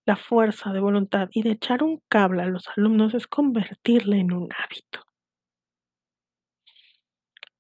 la 0.06 0.16
fuerza 0.16 0.74
de 0.74 0.80
voluntad 0.80 1.30
y 1.32 1.44
de 1.44 1.52
echar 1.52 1.84
un 1.84 2.02
cable 2.10 2.42
a 2.44 2.48
los 2.48 2.68
alumnos 2.76 3.14
es 3.14 3.28
convertirla 3.28 4.18
en 4.18 4.34
un 4.34 4.50
hábito. 4.52 5.07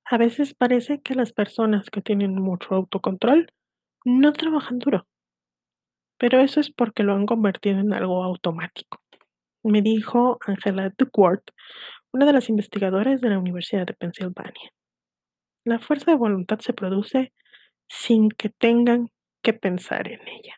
A 0.10 0.18
veces 0.18 0.54
parece 0.54 1.02
que 1.02 1.16
las 1.16 1.34
personas 1.34 1.90
que 1.90 2.02
tienen 2.02 2.34
mucho 2.36 2.74
autocontrol 2.76 3.52
no 4.06 4.32
trabajan 4.32 4.80
duro, 4.80 5.06
pero 6.18 6.40
eso 6.40 6.62
es 6.62 6.72
porque 6.72 7.04
lo 7.04 7.14
han 7.14 7.26
convertido 7.26 7.80
en 7.80 7.92
algo 7.92 8.24
automático. 8.24 9.02
Me 9.64 9.82
dijo 9.82 10.38
Angela 10.48 10.94
Duckworth, 10.98 11.52
una 12.14 12.26
de 12.26 12.32
las 12.32 12.48
investigadoras 12.48 13.20
de 13.20 13.30
la 13.30 13.38
Universidad 13.38 13.86
de 13.86 13.96
Pensilvania. 13.96 14.72
La 15.66 15.80
fuerza 15.80 16.12
de 16.12 16.18
voluntad 16.18 16.60
se 16.60 16.72
produce 16.72 17.34
sin 17.90 18.30
que 18.30 18.48
tengan 18.48 19.10
que 19.44 19.52
pensar 19.52 20.08
en 20.08 20.26
ella. 20.26 20.56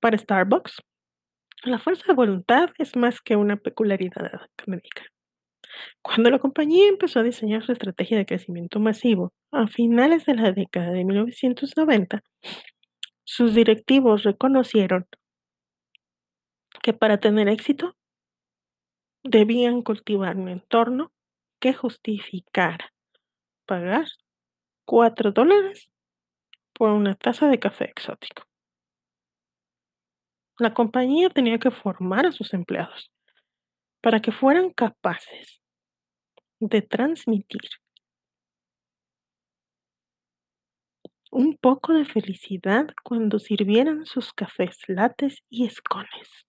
Para 0.00 0.16
Starbucks, 0.16 0.80
la 1.64 1.78
fuerza 1.78 2.04
de 2.06 2.14
voluntad 2.14 2.70
es 2.78 2.96
más 2.96 3.20
que 3.20 3.36
una 3.36 3.56
peculiaridad 3.56 4.30
académica. 4.34 5.04
Cuando 6.02 6.30
la 6.30 6.38
compañía 6.38 6.88
empezó 6.88 7.20
a 7.20 7.24
diseñar 7.24 7.64
su 7.64 7.72
estrategia 7.72 8.16
de 8.16 8.26
crecimiento 8.26 8.80
masivo 8.80 9.32
a 9.50 9.66
finales 9.66 10.26
de 10.26 10.34
la 10.34 10.52
década 10.52 10.90
de 10.92 11.04
1990, 11.04 12.22
sus 13.24 13.54
directivos 13.54 14.22
reconocieron 14.24 15.06
que 16.82 16.92
para 16.92 17.18
tener 17.18 17.48
éxito 17.48 17.96
debían 19.22 19.82
cultivar 19.82 20.36
un 20.36 20.48
entorno 20.48 21.12
que 21.60 21.74
justificara 21.74 22.92
pagar 23.66 24.06
4 24.86 25.32
dólares 25.32 25.90
por 26.72 26.90
una 26.90 27.14
taza 27.14 27.48
de 27.48 27.58
café 27.58 27.84
exótico. 27.84 28.44
La 30.58 30.74
compañía 30.74 31.30
tenía 31.30 31.58
que 31.58 31.70
formar 31.70 32.26
a 32.26 32.32
sus 32.32 32.52
empleados 32.54 33.12
para 34.02 34.20
que 34.20 34.32
fueran 34.32 34.70
capaces 34.70 35.59
de 36.60 36.82
transmitir 36.82 37.62
un 41.32 41.56
poco 41.56 41.92
de 41.92 42.04
felicidad 42.04 42.88
cuando 43.02 43.38
sirvieran 43.38 44.04
sus 44.06 44.32
cafés 44.32 44.78
lates 44.88 45.42
y 45.48 45.64
escones. 45.66 46.46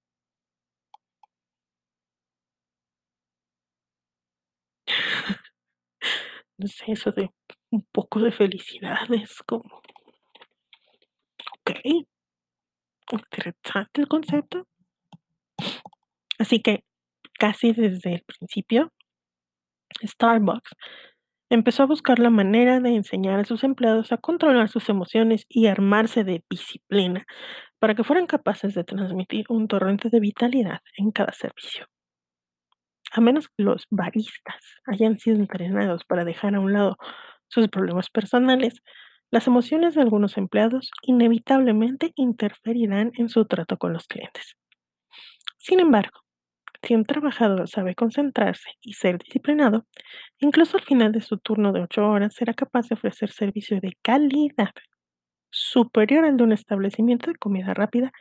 No 6.58 6.68
sé, 6.68 6.91
eso 6.91 7.12
de 7.12 7.32
un 7.72 7.82
poco 7.91 8.20
de 8.20 8.32
felicidad 8.32 9.12
es 9.12 9.41
como... 9.48 9.82
Ok, 11.65 11.72
interesante 13.12 14.01
el 14.01 14.08
concepto. 14.08 14.68
Así 16.38 16.62
que 16.62 16.84
casi 17.39 17.74
desde 17.74 18.15
el 18.15 18.24
principio, 18.24 18.91
Starbucks 20.01 20.72
empezó 21.50 21.84
a 21.84 21.88
buscar 21.88 22.20
la 22.20 22.29
manera 22.29 22.79
de 22.79 22.96
enseñar 22.96 23.39
a 23.39 23.46
sus 23.46 23.63
empleados 23.63 24.12
a 24.12 24.17
controlar 24.17 24.70
sus 24.70 24.88
emociones 24.89 25.46
y 25.50 25.67
armarse 25.67 26.24
de 26.24 26.43
disciplina 26.50 27.25
para 27.79 27.96
que 27.96 28.03
fueran 28.03 28.27
capaces 28.27 28.74
de 28.74 28.84
transmitir 28.84 29.46
un 29.50 29.67
torrente 29.67 30.10
de 30.10 30.20
vitalidad 30.20 30.79
en 30.98 31.12
cada 31.12 31.34
servicio. 31.34 31.88
A 33.12 33.20
menos 33.20 33.50
que 33.50 33.64
los 33.64 33.87
baristas 33.90 34.64
hayan 34.85 35.20
sido 35.20 35.37
entrenados 35.37 36.05
para 36.05 36.24
dejar 36.24 36.55
a 36.55 36.61
un 36.61 36.72
lado 36.72 36.98
sus 37.50 37.68
problemas 37.68 38.09
personales, 38.09 38.81
las 39.31 39.48
emociones 39.48 39.96
de 39.96 40.01
algunos 40.01 40.37
empleados 40.37 40.92
inevitablemente 41.01 42.14
interferirán 42.16 43.11
en 43.16 43.27
su 43.27 43.46
trato 43.46 43.77
con 43.77 43.92
los 43.92 44.07
clientes. 44.07 44.55
Sin 45.57 45.81
embargo, 45.81 46.22
si 46.83 46.96
un 46.96 47.03
trabajador 47.05 47.67
sabe 47.67 47.96
concentrarse 47.96 48.70
y 48.81 48.94
ser 48.94 49.17
disciplinado, 49.17 49.85
incluso 50.39 50.77
al 50.77 50.83
final 50.83 51.11
de 51.11 51.22
su 51.22 51.37
turno 51.37 51.72
de 51.72 51.81
ocho 51.81 52.07
horas 52.07 52.33
será 52.33 52.53
capaz 52.53 52.87
de 52.87 52.96
ofrecer 52.96 53.31
servicio 53.31 53.79
de 53.79 53.98
calidad 54.01 54.72
superior 55.51 56.25
al 56.25 56.37
de 56.37 56.44
un 56.44 56.53
establecimiento 56.53 57.29
de 57.29 57.37
comida 57.37 57.74
rápida 57.74 58.11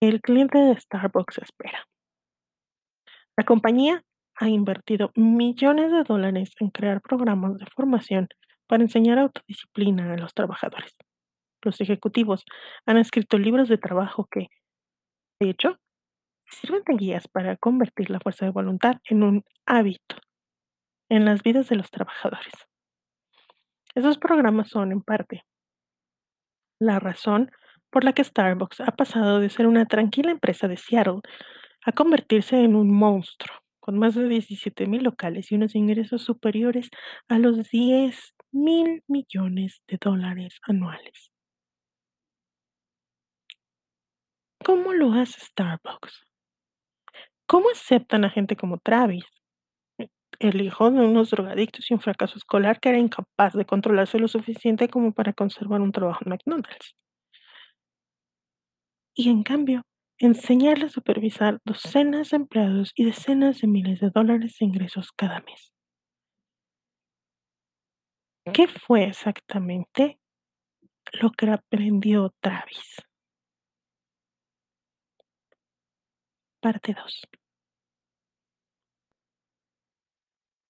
que 0.00 0.08
el 0.08 0.20
cliente 0.20 0.58
de 0.58 0.78
Starbucks 0.78 1.38
espera. 1.38 1.86
La 3.36 3.44
compañía 3.44 4.04
ha 4.36 4.48
invertido 4.48 5.10
millones 5.16 5.90
de 5.90 6.04
dólares 6.04 6.52
en 6.60 6.70
crear 6.70 7.00
programas 7.00 7.56
de 7.56 7.66
formación 7.74 8.28
para 8.66 8.82
enseñar 8.82 9.18
autodisciplina 9.18 10.12
a 10.12 10.16
los 10.16 10.34
trabajadores. 10.34 10.94
Los 11.62 11.80
ejecutivos 11.80 12.44
han 12.86 12.98
escrito 12.98 13.38
libros 13.38 13.68
de 13.68 13.78
trabajo 13.78 14.28
que, 14.30 14.48
de 15.40 15.50
hecho, 15.50 15.78
sirven 16.54 16.82
de 16.86 16.94
guías 16.94 17.28
para 17.28 17.56
convertir 17.56 18.10
la 18.10 18.20
fuerza 18.20 18.44
de 18.44 18.52
voluntad 18.52 18.96
en 19.04 19.22
un 19.22 19.44
hábito 19.66 20.16
en 21.08 21.24
las 21.24 21.42
vidas 21.42 21.68
de 21.68 21.76
los 21.76 21.90
trabajadores. 21.90 22.52
Esos 23.94 24.18
programas 24.18 24.68
son, 24.68 24.90
en 24.90 25.02
parte, 25.02 25.44
la 26.80 26.98
razón 26.98 27.50
por 27.90 28.04
la 28.04 28.12
que 28.12 28.24
Starbucks 28.24 28.80
ha 28.80 28.92
pasado 28.92 29.38
de 29.38 29.50
ser 29.50 29.66
una 29.66 29.86
tranquila 29.86 30.32
empresa 30.32 30.66
de 30.66 30.76
Seattle 30.76 31.20
a 31.84 31.92
convertirse 31.92 32.62
en 32.62 32.74
un 32.74 32.92
monstruo 32.92 33.56
con 33.78 33.98
más 33.98 34.14
de 34.14 34.26
17 34.26 34.86
mil 34.86 35.04
locales 35.04 35.52
y 35.52 35.56
unos 35.56 35.74
ingresos 35.74 36.22
superiores 36.22 36.88
a 37.28 37.38
los 37.38 37.68
10 37.68 38.34
mil 38.50 39.04
millones 39.06 39.82
de 39.86 39.98
dólares 40.00 40.58
anuales. 40.62 41.30
¿Cómo 44.64 44.94
lo 44.94 45.12
hace 45.12 45.38
Starbucks? 45.38 46.24
¿Cómo 47.46 47.70
aceptan 47.70 48.24
a 48.24 48.30
gente 48.30 48.56
como 48.56 48.78
Travis, 48.78 49.24
el 50.38 50.60
hijo 50.60 50.90
de 50.90 51.00
unos 51.00 51.30
drogadictos 51.30 51.90
y 51.90 51.94
un 51.94 52.00
fracaso 52.00 52.38
escolar 52.38 52.78
que 52.80 52.90
era 52.90 52.98
incapaz 52.98 53.54
de 53.54 53.64
controlarse 53.66 54.18
lo 54.18 54.28
suficiente 54.28 54.88
como 54.88 55.12
para 55.12 55.32
conservar 55.32 55.80
un 55.80 55.92
trabajo 55.92 56.20
en 56.24 56.30
McDonald's? 56.30 56.94
Y 59.16 59.28
en 59.30 59.42
cambio, 59.42 59.82
enseñarle 60.18 60.86
a 60.86 60.88
supervisar 60.88 61.58
docenas 61.64 62.30
de 62.30 62.36
empleados 62.36 62.92
y 62.94 63.04
decenas 63.04 63.60
de 63.60 63.66
miles 63.66 64.00
de 64.00 64.10
dólares 64.10 64.56
de 64.58 64.66
ingresos 64.66 65.10
cada 65.12 65.40
mes. 65.40 65.72
¿Qué 68.54 68.68
fue 68.68 69.04
exactamente 69.04 70.18
lo 71.20 71.30
que 71.32 71.50
aprendió 71.50 72.32
Travis? 72.40 72.96
Parte 76.64 76.94
2. 76.94 77.28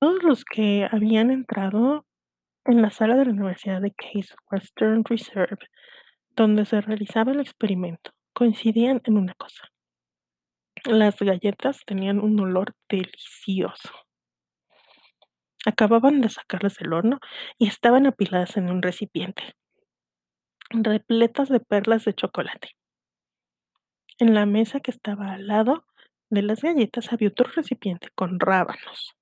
Todos 0.00 0.24
los 0.24 0.44
que 0.44 0.88
habían 0.90 1.30
entrado 1.30 2.04
en 2.64 2.83
la 2.83 2.90
sala 2.90 3.14
de 3.14 3.26
la 3.26 3.30
Universidad 3.30 3.80
de 3.80 3.92
Case 3.92 4.35
Western 4.50 5.04
Reserve, 5.04 5.68
donde 6.30 6.64
se 6.64 6.80
realizaba 6.80 7.30
el 7.30 7.38
experimento, 7.38 8.11
coincidían 8.33 9.02
en 9.04 9.18
una 9.18 9.35
cosa. 9.35 9.68
Las 10.85 11.16
galletas 11.20 11.85
tenían 11.87 12.18
un 12.18 12.40
olor 12.40 12.74
delicioso. 12.88 13.90
Acababan 15.64 16.20
de 16.22 16.28
sacarlas 16.28 16.74
del 16.74 16.92
horno 16.92 17.20
y 17.57 17.68
estaban 17.68 18.07
apiladas 18.07 18.57
en 18.57 18.68
un 18.68 18.83
recipiente, 18.83 19.54
repletas 20.70 21.50
de 21.50 21.61
perlas 21.61 22.04
de 22.04 22.14
chocolate. 22.14 22.70
En 24.18 24.33
la 24.33 24.46
mesa 24.46 24.79
que 24.79 24.92
estaba 24.92 25.33
al 25.33 25.48
lado 25.48 25.87
de 26.31 26.42
las 26.42 26.62
galletas 26.62 27.12
había 27.12 27.31
otro 27.31 27.50
recipiente 27.50 28.11
con 28.14 28.38
rábanos. 28.38 29.16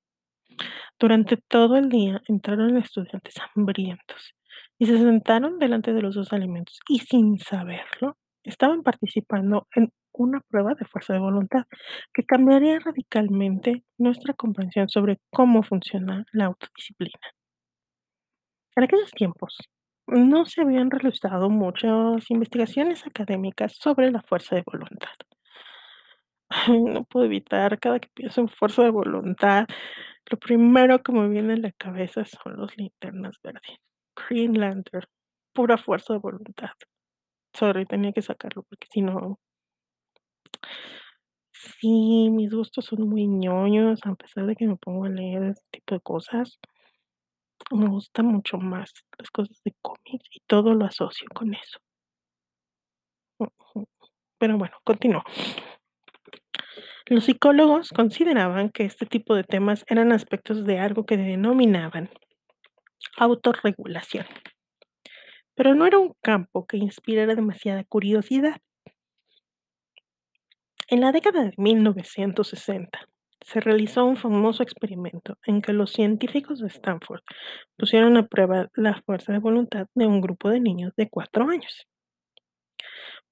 Durante 0.98 1.38
todo 1.38 1.76
el 1.76 1.88
día 1.88 2.20
entraron 2.28 2.76
estudiantes 2.76 3.34
hambrientos 3.54 4.34
y 4.78 4.84
se 4.86 4.98
sentaron 4.98 5.58
delante 5.58 5.94
de 5.94 6.02
los 6.02 6.14
dos 6.14 6.32
alimentos 6.34 6.78
y 6.88 6.98
sin 6.98 7.38
saberlo 7.38 8.18
estaban 8.44 8.82
participando 8.82 9.66
en 9.74 9.90
una 10.12 10.40
prueba 10.40 10.74
de 10.74 10.84
fuerza 10.84 11.14
de 11.14 11.20
voluntad 11.20 11.64
que 12.12 12.24
cambiaría 12.24 12.78
radicalmente 12.78 13.84
nuestra 13.96 14.34
comprensión 14.34 14.90
sobre 14.90 15.20
cómo 15.30 15.62
funciona 15.62 16.26
la 16.32 16.46
autodisciplina. 16.46 17.18
En 18.76 18.84
aquellos 18.84 19.10
tiempos, 19.12 19.56
no 20.06 20.44
se 20.46 20.62
habían 20.62 20.90
realizado 20.90 21.50
muchas 21.50 22.30
investigaciones 22.30 23.06
académicas 23.06 23.76
sobre 23.76 24.10
la 24.10 24.22
fuerza 24.22 24.56
de 24.56 24.64
voluntad. 24.66 25.10
no 26.68 27.04
puedo 27.04 27.26
evitar, 27.26 27.78
cada 27.78 27.98
que 28.00 28.08
pienso 28.14 28.40
en 28.40 28.48
fuerza 28.48 28.82
de 28.82 28.90
voluntad, 28.90 29.66
lo 30.30 30.38
primero 30.38 31.02
que 31.02 31.12
me 31.12 31.28
viene 31.28 31.54
a 31.54 31.56
la 31.56 31.72
cabeza 31.72 32.24
son 32.24 32.56
los 32.56 32.76
linternas 32.76 33.36
verdes. 33.42 33.78
Green 34.16 34.58
Lantern, 34.58 35.06
pura 35.52 35.78
fuerza 35.78 36.14
de 36.14 36.20
voluntad. 36.20 36.70
Sorry, 37.54 37.86
tenía 37.86 38.12
que 38.12 38.22
sacarlo 38.22 38.62
porque 38.64 38.88
si 38.90 39.02
no. 39.02 39.38
Sí, 41.52 42.28
mis 42.30 42.50
gustos 42.50 42.86
son 42.86 43.08
muy 43.08 43.26
ñoños, 43.26 44.00
a 44.04 44.14
pesar 44.14 44.46
de 44.46 44.56
que 44.56 44.66
me 44.66 44.76
pongo 44.76 45.04
a 45.04 45.08
leer 45.08 45.44
este 45.44 45.62
tipo 45.70 45.94
de 45.94 46.00
cosas. 46.00 46.58
Me 47.72 47.88
gusta 47.88 48.22
mucho 48.22 48.58
más 48.58 48.92
las 49.18 49.30
cosas 49.30 49.62
de 49.64 49.74
cómics 49.80 50.28
y 50.30 50.40
todo 50.46 50.74
lo 50.74 50.84
asocio 50.84 51.26
con 51.34 51.54
eso. 51.54 51.78
Pero 54.38 54.58
bueno, 54.58 54.76
continúo. 54.84 55.24
Los 57.06 57.24
psicólogos 57.24 57.90
consideraban 57.90 58.68
que 58.68 58.84
este 58.84 59.06
tipo 59.06 59.34
de 59.34 59.44
temas 59.44 59.86
eran 59.88 60.12
aspectos 60.12 60.66
de 60.66 60.80
algo 60.80 61.06
que 61.06 61.16
denominaban 61.16 62.10
autorregulación. 63.16 64.26
Pero 65.54 65.74
no 65.74 65.86
era 65.86 65.98
un 65.98 66.14
campo 66.20 66.66
que 66.66 66.76
inspirara 66.76 67.34
demasiada 67.34 67.84
curiosidad. 67.84 68.60
En 70.88 71.00
la 71.00 71.10
década 71.10 71.44
de 71.44 71.54
1960 71.56 73.08
se 73.44 73.60
realizó 73.60 74.04
un 74.04 74.16
famoso 74.16 74.62
experimento 74.62 75.38
en 75.46 75.62
que 75.62 75.72
los 75.72 75.92
científicos 75.92 76.60
de 76.60 76.68
Stanford 76.68 77.22
pusieron 77.76 78.16
a 78.16 78.26
prueba 78.26 78.68
la 78.74 79.00
fuerza 79.02 79.32
de 79.32 79.38
voluntad 79.38 79.86
de 79.94 80.06
un 80.06 80.20
grupo 80.20 80.48
de 80.50 80.60
niños 80.60 80.92
de 80.96 81.08
4 81.08 81.48
años. 81.48 81.86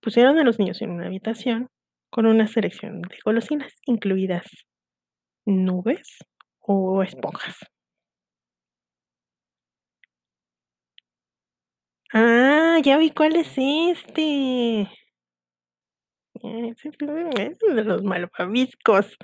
Pusieron 0.01 0.39
a 0.39 0.45
los 0.45 0.59
niños 0.59 0.81
en 0.83 0.91
una 0.91 1.07
habitación 1.07 1.69
con 2.11 2.27
una 2.27 2.47
selección 2.49 3.03
de 3.03 3.19
golosinas, 3.25 3.73
incluidas 3.87 4.47
nubes 5.47 6.19
o 6.61 7.03
esponjas. 7.03 7.57
Ah, 12.13 12.79
ya 12.83 12.99
vi 12.99 13.11
cuál 13.11 13.37
es 13.37 13.53
este. 13.57 14.89
Es 16.43 16.77
de 16.83 17.85
los 17.85 18.03
malvaviscos. 18.03 19.17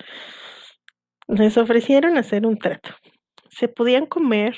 Les 1.28 1.56
ofrecieron 1.56 2.18
hacer 2.18 2.46
un 2.46 2.56
trato. 2.56 2.90
Se 3.50 3.68
podían 3.68 4.06
comer 4.06 4.56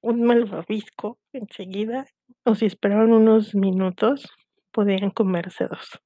un 0.00 0.22
malvavisco 0.22 1.18
enseguida, 1.32 2.06
o 2.44 2.54
si 2.54 2.66
esperaban 2.66 3.12
unos 3.12 3.54
minutos, 3.54 4.28
podían 4.72 5.10
comerse 5.10 5.66
2. 5.66 6.00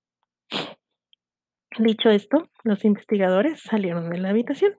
Dicho 1.78 2.08
esto, 2.08 2.48
los 2.64 2.84
investigadores 2.86 3.60
salieron 3.60 4.08
de 4.08 4.18
la 4.18 4.30
habitación. 4.30 4.74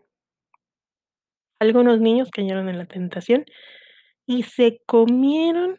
Algunos 1.59 1.99
niños 1.99 2.29
cayeron 2.31 2.69
en 2.69 2.79
la 2.79 2.85
tentación 2.85 3.45
y 4.25 4.43
se 4.43 4.81
comieron 4.87 5.77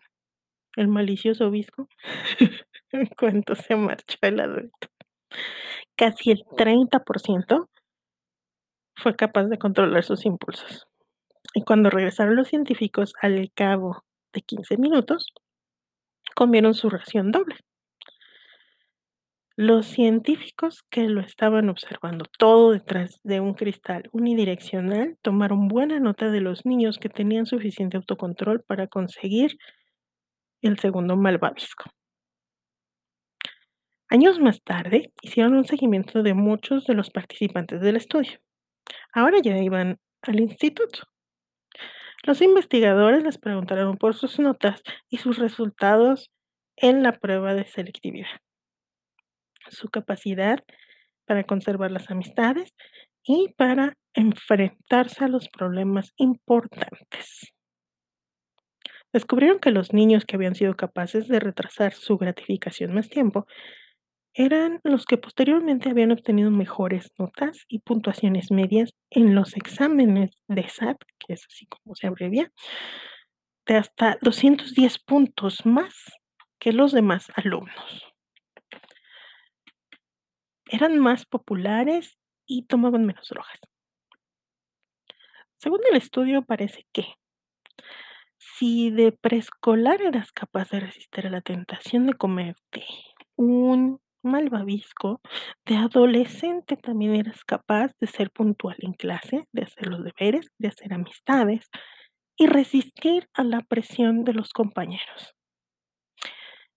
el 0.77 0.87
malicioso 0.87 1.51
visco 1.51 1.89
en 2.93 3.07
cuanto 3.07 3.57
se 3.57 3.75
marchó 3.75 4.19
el 4.23 4.41
adulto. 4.41 4.89
Casi 5.97 6.31
el 6.31 6.45
30% 6.45 7.69
fue 9.03 9.17
capaz 9.17 9.45
de 9.45 9.59
controlar 9.59 10.05
sus 10.05 10.27
impulsos. 10.27 10.87
Y 11.55 11.63
cuando 11.63 11.91
regresaron 11.91 12.37
los 12.37 12.49
científicos 12.49 13.13
al 13.23 13.51
cabo 13.55 14.05
de 14.33 14.43
15 14.43 14.77
minutos, 14.77 15.33
comieron 16.35 16.75
su 16.75 16.91
ración 16.91 17.33
doble. 17.33 17.57
Los 19.57 19.87
científicos 19.87 20.85
que 20.89 21.09
lo 21.09 21.21
estaban 21.21 21.69
observando 21.69 22.27
todo 22.39 22.71
detrás 22.71 23.19
de 23.25 23.41
un 23.41 23.55
cristal 23.55 24.09
unidireccional 24.13 25.19
tomaron 25.21 25.67
buena 25.67 25.99
nota 25.99 26.31
de 26.31 26.41
los 26.41 26.65
niños 26.65 26.99
que 26.99 27.09
tenían 27.09 27.47
suficiente 27.47 27.97
autocontrol 27.97 28.63
para 28.63 28.87
conseguir 28.87 29.59
el 30.63 30.79
segundo 30.79 31.17
malvavisco. 31.17 31.91
Años 34.09 34.39
más 34.39 34.63
tarde, 34.63 35.13
hicieron 35.23 35.55
un 35.55 35.65
seguimiento 35.65 36.23
de 36.23 36.35
muchos 36.35 36.87
de 36.87 36.95
los 36.95 37.11
participantes 37.11 37.81
del 37.81 37.97
estudio. 37.97 38.39
Ahora 39.13 39.39
ya 39.43 39.57
iban 39.59 39.99
al 40.23 40.41
instituto. 40.41 41.01
Los 42.25 42.43
investigadores 42.43 43.23
les 43.23 43.39
preguntaron 43.39 43.97
por 43.97 44.15
sus 44.15 44.39
notas 44.39 44.83
y 45.09 45.19
sus 45.19 45.39
resultados 45.39 46.31
en 46.77 47.03
la 47.03 47.13
prueba 47.13 47.55
de 47.55 47.65
selectividad, 47.65 48.41
su 49.69 49.89
capacidad 49.89 50.65
para 51.27 51.45
conservar 51.45 51.91
las 51.91 52.11
amistades 52.11 52.75
y 53.23 53.55
para 53.57 53.97
enfrentarse 54.15 55.25
a 55.25 55.29
los 55.29 55.49
problemas 55.49 56.13
importantes. 56.17 57.53
Descubrieron 59.13 59.59
que 59.59 59.71
los 59.71 59.93
niños 59.93 60.25
que 60.25 60.37
habían 60.37 60.55
sido 60.55 60.75
capaces 60.77 61.29
de 61.29 61.41
retrasar 61.41 61.95
su 61.95 62.19
gratificación 62.19 62.95
más 62.95 63.09
tiempo 63.09 63.47
eran 64.39 64.79
los 64.85 65.05
que 65.05 65.19
posteriormente 65.19 65.91
habían 65.91 66.13
obtenido 66.13 66.53
mejores 66.53 67.11
notas 67.19 67.65
y 67.67 67.81
puntuaciones 67.81 68.53
medias 68.53 68.95
en 69.11 69.35
los 69.35 69.57
exámenes 69.57 70.31
de 70.47 70.69
SAT, 70.69 70.97
que 71.19 71.33
es 71.33 71.45
así 71.45 71.67
como 71.67 71.97
se 71.97 72.07
abrevia, 72.07 72.53
de 73.67 73.75
hasta 73.75 74.17
210 74.23 75.01
puntos 75.01 75.67
más 75.67 75.93
que 76.61 76.73
los 76.73 76.93
demás 76.93 77.27
alumnos. 77.35 78.15
Eran 80.67 81.01
más 81.01 81.27
populares 81.27 82.17
y 82.47 82.67
tomaban 82.67 83.07
menos 83.07 83.29
drogas. 83.29 83.59
Según 85.57 85.81
el 85.91 85.97
estudio, 85.97 86.43
parece 86.43 86.87
que 86.93 87.07
si 88.39 88.91
de 88.91 89.11
preescolar 89.11 90.01
eras 90.01 90.31
capaz 90.31 90.71
de 90.71 90.79
resistir 90.79 91.27
a 91.27 91.31
la 91.31 91.41
tentación 91.41 92.07
de 92.07 92.15
comerte 92.15 92.87
un 93.35 94.01
malvavisco, 94.23 95.21
de 95.67 95.77
adolescente 95.77 96.77
también 96.77 97.15
eras 97.15 97.45
capaz 97.45 97.93
de 98.01 98.07
ser 98.07 98.31
puntual 98.31 98.77
en 98.81 98.93
clase, 98.93 99.47
de 99.53 99.63
hacer 99.63 99.89
los 99.89 100.05
deberes, 100.05 100.49
de 100.59 100.69
hacer 100.69 100.93
amistades 100.93 101.69
y 102.37 102.47
resistir 102.47 103.29
a 103.35 103.45
la 103.45 103.63
presión 103.63 104.25
de 104.25 104.35
los 104.35 104.53
compañeros. 104.53 105.35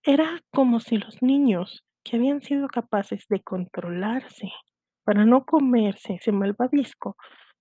Era 0.04 0.42
como 0.52 0.80
si 0.80 0.98
los 0.98 1.22
niños 1.22 1.84
que 2.04 2.18
habían 2.18 2.42
sido 2.42 2.68
capaces 2.68 3.26
de 3.30 3.42
controlarse 3.42 4.52
para 5.04 5.26
no 5.26 5.46
comerse 5.46 6.16
ese 6.16 6.32
malvavisco 6.32 7.16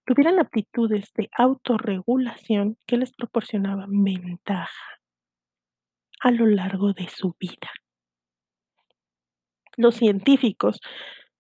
tuvieran 0.07 0.39
aptitudes 0.39 1.13
de 1.15 1.29
autorregulación 1.37 2.77
que 2.87 2.97
les 2.97 3.13
proporcionaban 3.13 4.03
ventaja 4.03 5.01
a 6.21 6.31
lo 6.31 6.47
largo 6.47 6.93
de 6.93 7.09
su 7.09 7.35
vida. 7.39 7.71
Los 9.81 9.97
científicos 9.97 10.79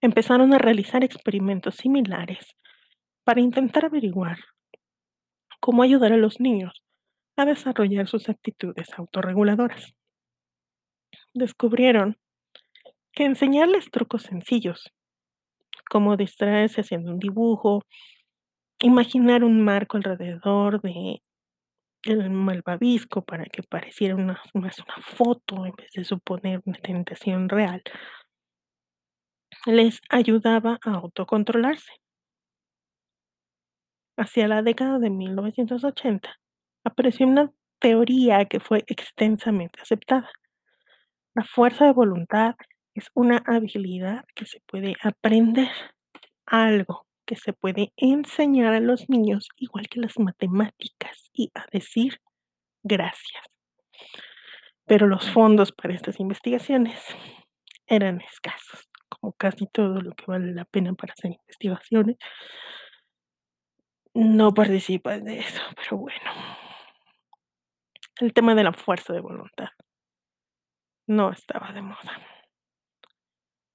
empezaron 0.00 0.55
a 0.55 0.59
realizar 0.59 1.05
experimentos 1.05 1.74
similares 1.74 2.57
para 3.22 3.42
intentar 3.42 3.85
averiguar 3.85 4.38
cómo 5.61 5.83
ayudar 5.83 6.14
a 6.14 6.16
los 6.16 6.40
niños 6.40 6.83
a 7.37 7.44
desarrollar 7.44 8.09
sus 8.09 8.31
actitudes 8.31 8.88
autorreguladoras. 8.96 9.92
Descubrieron 11.35 12.16
que 13.12 13.26
enseñarles 13.26 13.90
trucos 13.90 14.22
sencillos, 14.22 14.90
como 15.90 16.16
distraerse 16.16 16.81
haciendo 16.81 17.12
un 17.12 17.18
dibujo, 17.18 17.83
imaginar 18.79 19.44
un 19.44 19.62
marco 19.62 19.98
alrededor 19.98 20.81
de 20.81 21.20
el 22.05 22.31
malvavisco 22.31 23.22
para 23.22 23.44
que 23.44 23.62
pareciera 23.62 24.14
una, 24.14 24.40
más 24.55 24.79
una 24.79 24.96
foto 25.03 25.66
en 25.66 25.72
vez 25.72 25.90
de 25.92 26.05
suponer 26.05 26.62
una 26.64 26.79
tentación 26.79 27.50
real, 27.50 27.83
les 29.66 30.01
ayudaba 30.09 30.79
a 30.85 30.90
autocontrolarse. 30.94 31.92
Hacia 34.16 34.49
la 34.49 34.62
década 34.62 34.99
de 34.99 35.11
1980 35.11 36.31
apareció 36.85 37.27
una 37.27 37.51
teoría 37.79 38.44
que 38.44 38.61
fue 38.61 38.85
extensamente 38.87 39.81
aceptada. 39.81 40.31
La 41.35 41.44
fuerza 41.44 41.87
de 41.87 41.92
voluntad 41.92 42.55
es 42.94 43.11
una 43.14 43.42
habilidad 43.46 44.25
que 44.35 44.46
se 44.46 44.61
puede 44.66 44.94
aprender, 45.03 45.70
algo 46.44 47.07
que 47.25 47.37
se 47.37 47.53
puede 47.53 47.92
enseñar 47.96 48.75
a 48.75 48.81
los 48.81 49.09
niños 49.09 49.49
igual 49.57 49.88
que 49.88 50.01
las 50.01 50.18
matemáticas 50.18 51.31
y 51.33 51.51
a 51.55 51.64
decir 51.73 52.20
gracias. 52.83 53.44
Pero 54.85 55.07
los 55.07 55.31
fondos 55.31 55.70
para 55.70 55.94
estas 55.94 56.18
investigaciones 56.18 57.01
eran 57.87 58.20
escasos, 58.20 58.89
como 59.11 59.33
casi 59.35 59.66
todo 59.66 60.01
lo 60.01 60.12
que 60.12 60.25
vale 60.27 60.53
la 60.53 60.64
pena 60.64 60.94
para 60.94 61.12
hacer 61.12 61.33
investigaciones. 61.33 62.16
No 64.14 64.53
participan 64.55 65.25
de 65.25 65.40
eso, 65.40 65.62
pero 65.77 65.99
bueno. 65.99 66.31
El 68.20 68.33
tema 68.33 68.55
de 68.55 68.64
la 68.64 68.73
fuerza 68.73 69.12
de 69.12 69.20
voluntad 69.20 69.68
no 71.07 71.31
estaba 71.33 71.73
de 71.73 71.83
moda. 71.83 72.20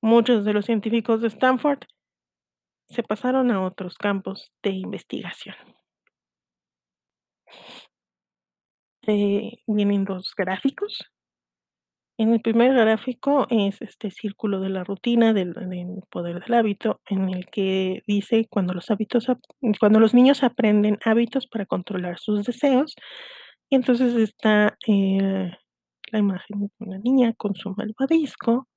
Muchos 0.01 0.45
de 0.45 0.53
los 0.53 0.65
científicos 0.65 1.21
de 1.21 1.27
Stanford 1.27 1.79
se 2.87 3.03
pasaron 3.03 3.51
a 3.51 3.63
otros 3.65 3.97
campos 3.97 4.51
de 4.61 4.69
investigación. 4.69 5.55
Eh, 9.07 9.63
vienen 9.67 10.05
dos 10.05 10.33
gráficos 10.35 11.14
En 12.17 12.31
el 12.33 12.39
primer 12.41 12.73
gráfico 12.73 13.45
es 13.49 13.81
este 13.81 14.09
círculo 14.09 14.61
de 14.61 14.69
la 14.69 14.85
rutina 14.85 15.33
del 15.33 15.53
poder 16.09 16.39
del 16.41 16.53
hábito, 16.53 17.01
en 17.09 17.29
el 17.29 17.45
que 17.47 18.03
dice 18.07 18.47
cuando 18.49 18.73
los 18.73 18.89
hábitos 18.89 19.27
cuando 19.81 19.99
los 19.99 20.13
niños 20.13 20.41
aprenden 20.41 20.97
hábitos 21.03 21.45
para 21.47 21.65
controlar 21.65 22.17
sus 22.17 22.45
deseos, 22.45 22.95
y 23.69 23.75
entonces 23.75 24.15
está, 24.15 24.77
eh, 24.87 25.51
la 26.11 26.19
imagen 26.19 26.61
de 26.61 26.69
una 26.79 26.99
niña 26.99 27.33
con 27.33 27.55
su 27.55 27.73
malvavisco 27.75 28.67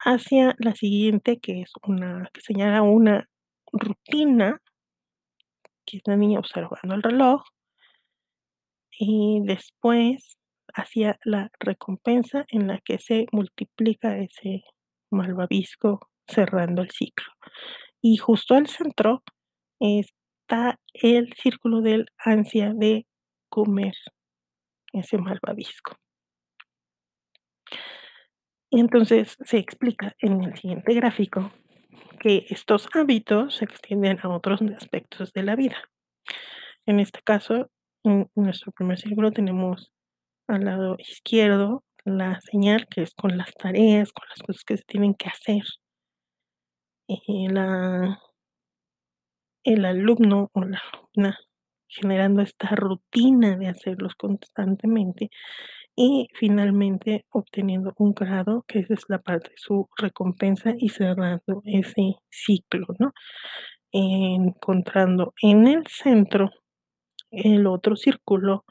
hacia 0.00 0.54
la 0.58 0.74
siguiente, 0.76 1.40
que 1.40 1.62
es 1.62 1.72
una 1.86 2.28
que 2.32 2.40
señala 2.42 2.82
una 2.82 3.28
rutina 3.72 4.60
que 5.86 5.98
es 5.98 6.02
la 6.06 6.16
niña 6.16 6.38
observando 6.38 6.94
el 6.94 7.02
reloj 7.02 7.42
y 8.98 9.40
después 9.44 10.38
hacia 10.74 11.18
la 11.24 11.50
recompensa 11.58 12.44
en 12.48 12.66
la 12.66 12.78
que 12.78 12.98
se 12.98 13.26
multiplica 13.32 14.18
ese 14.18 14.64
malvavisco 15.10 16.10
cerrando 16.26 16.82
el 16.82 16.90
ciclo. 16.90 17.32
Y 18.00 18.16
justo 18.16 18.54
al 18.54 18.66
centro 18.66 19.22
está 19.78 20.80
el 20.94 21.32
círculo 21.34 21.80
del 21.80 22.06
ansia 22.18 22.72
de 22.74 23.06
comer 23.48 23.94
ese 24.92 25.18
malvavisco. 25.18 25.96
Y 28.70 28.80
entonces 28.80 29.36
se 29.42 29.58
explica 29.58 30.16
en 30.18 30.42
el 30.42 30.56
siguiente 30.56 30.94
gráfico 30.94 31.52
que 32.20 32.46
estos 32.48 32.88
hábitos 32.94 33.56
se 33.56 33.64
extienden 33.64 34.18
a 34.22 34.28
otros 34.28 34.62
aspectos 34.62 35.32
de 35.32 35.42
la 35.42 35.56
vida. 35.56 35.76
En 36.86 36.98
este 36.98 37.20
caso, 37.22 37.70
en 38.04 38.30
nuestro 38.34 38.72
primer 38.72 38.98
círculo 38.98 39.30
tenemos 39.30 39.92
al 40.48 40.64
lado 40.64 40.96
izquierdo 40.98 41.84
la 42.04 42.40
señal 42.40 42.86
que 42.88 43.02
es 43.02 43.14
con 43.14 43.36
las 43.38 43.52
tareas, 43.54 44.12
con 44.12 44.26
las 44.28 44.42
cosas 44.42 44.64
que 44.64 44.76
se 44.76 44.84
tienen 44.84 45.14
que 45.14 45.28
hacer. 45.28 45.62
La 47.08 48.18
el 49.64 49.84
alumno 49.84 50.50
o 50.52 50.64
la 50.64 50.80
alumna 50.92 51.38
generando 51.86 52.42
esta 52.42 52.68
rutina 52.74 53.56
de 53.56 53.68
hacerlos 53.68 54.14
constantemente 54.14 55.30
y 55.94 56.28
finalmente 56.34 57.26
obteniendo 57.30 57.92
un 57.98 58.14
grado, 58.14 58.64
que 58.66 58.80
esa 58.80 58.94
es 58.94 59.04
la 59.08 59.18
parte 59.18 59.50
de 59.50 59.58
su 59.58 59.88
recompensa 59.96 60.74
y 60.78 60.88
cerrando 60.88 61.60
ese 61.64 62.14
ciclo, 62.30 62.86
¿no? 62.98 63.12
Encontrando 63.92 65.34
en 65.42 65.66
el 65.66 65.86
centro 65.86 66.50
el 67.30 67.66
otro 67.66 67.96
círculo 67.96 68.64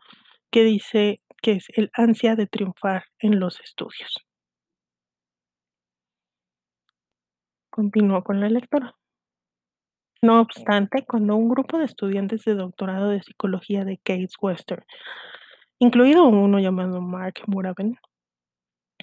que 0.52 0.64
dice 0.64 1.20
que 1.42 1.54
es 1.54 1.68
el 1.76 1.90
ansia 1.94 2.36
de 2.36 2.48
triunfar 2.48 3.06
en 3.20 3.40
los 3.40 3.60
estudios. 3.62 4.26
Continúo 7.70 8.24
con 8.24 8.40
la 8.40 8.50
lectura. 8.50 8.96
No 10.22 10.40
obstante, 10.40 11.04
cuando 11.04 11.36
un 11.36 11.50
grupo 11.50 11.80
de 11.80 11.86
estudiantes 11.86 12.44
de 12.44 12.54
doctorado 12.54 13.10
de 13.10 13.24
psicología 13.24 13.86
de 13.86 13.98
Case 13.98 14.36
Western, 14.40 14.84
incluido 15.80 16.28
uno 16.28 16.60
llamado 16.60 17.02
Mark 17.02 17.42
Muraben, 17.48 17.98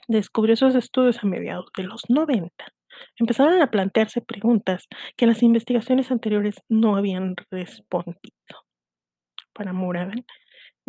descubrió 0.07 0.55
esos 0.55 0.77
estudios 0.77 1.23
a 1.25 1.27
mediados 1.27 1.67
de 1.77 1.83
los 1.83 2.09
90, 2.09 2.53
empezaron 3.17 3.61
a 3.63 3.71
plantearse 3.71 4.21
preguntas 4.21 4.87
que 5.17 5.27
las 5.27 5.43
investigaciones 5.43 6.13
anteriores 6.13 6.63
no 6.69 6.97
habían 6.97 7.35
respondido. 7.51 8.37
Para 9.53 9.73
Muraben, 9.73 10.25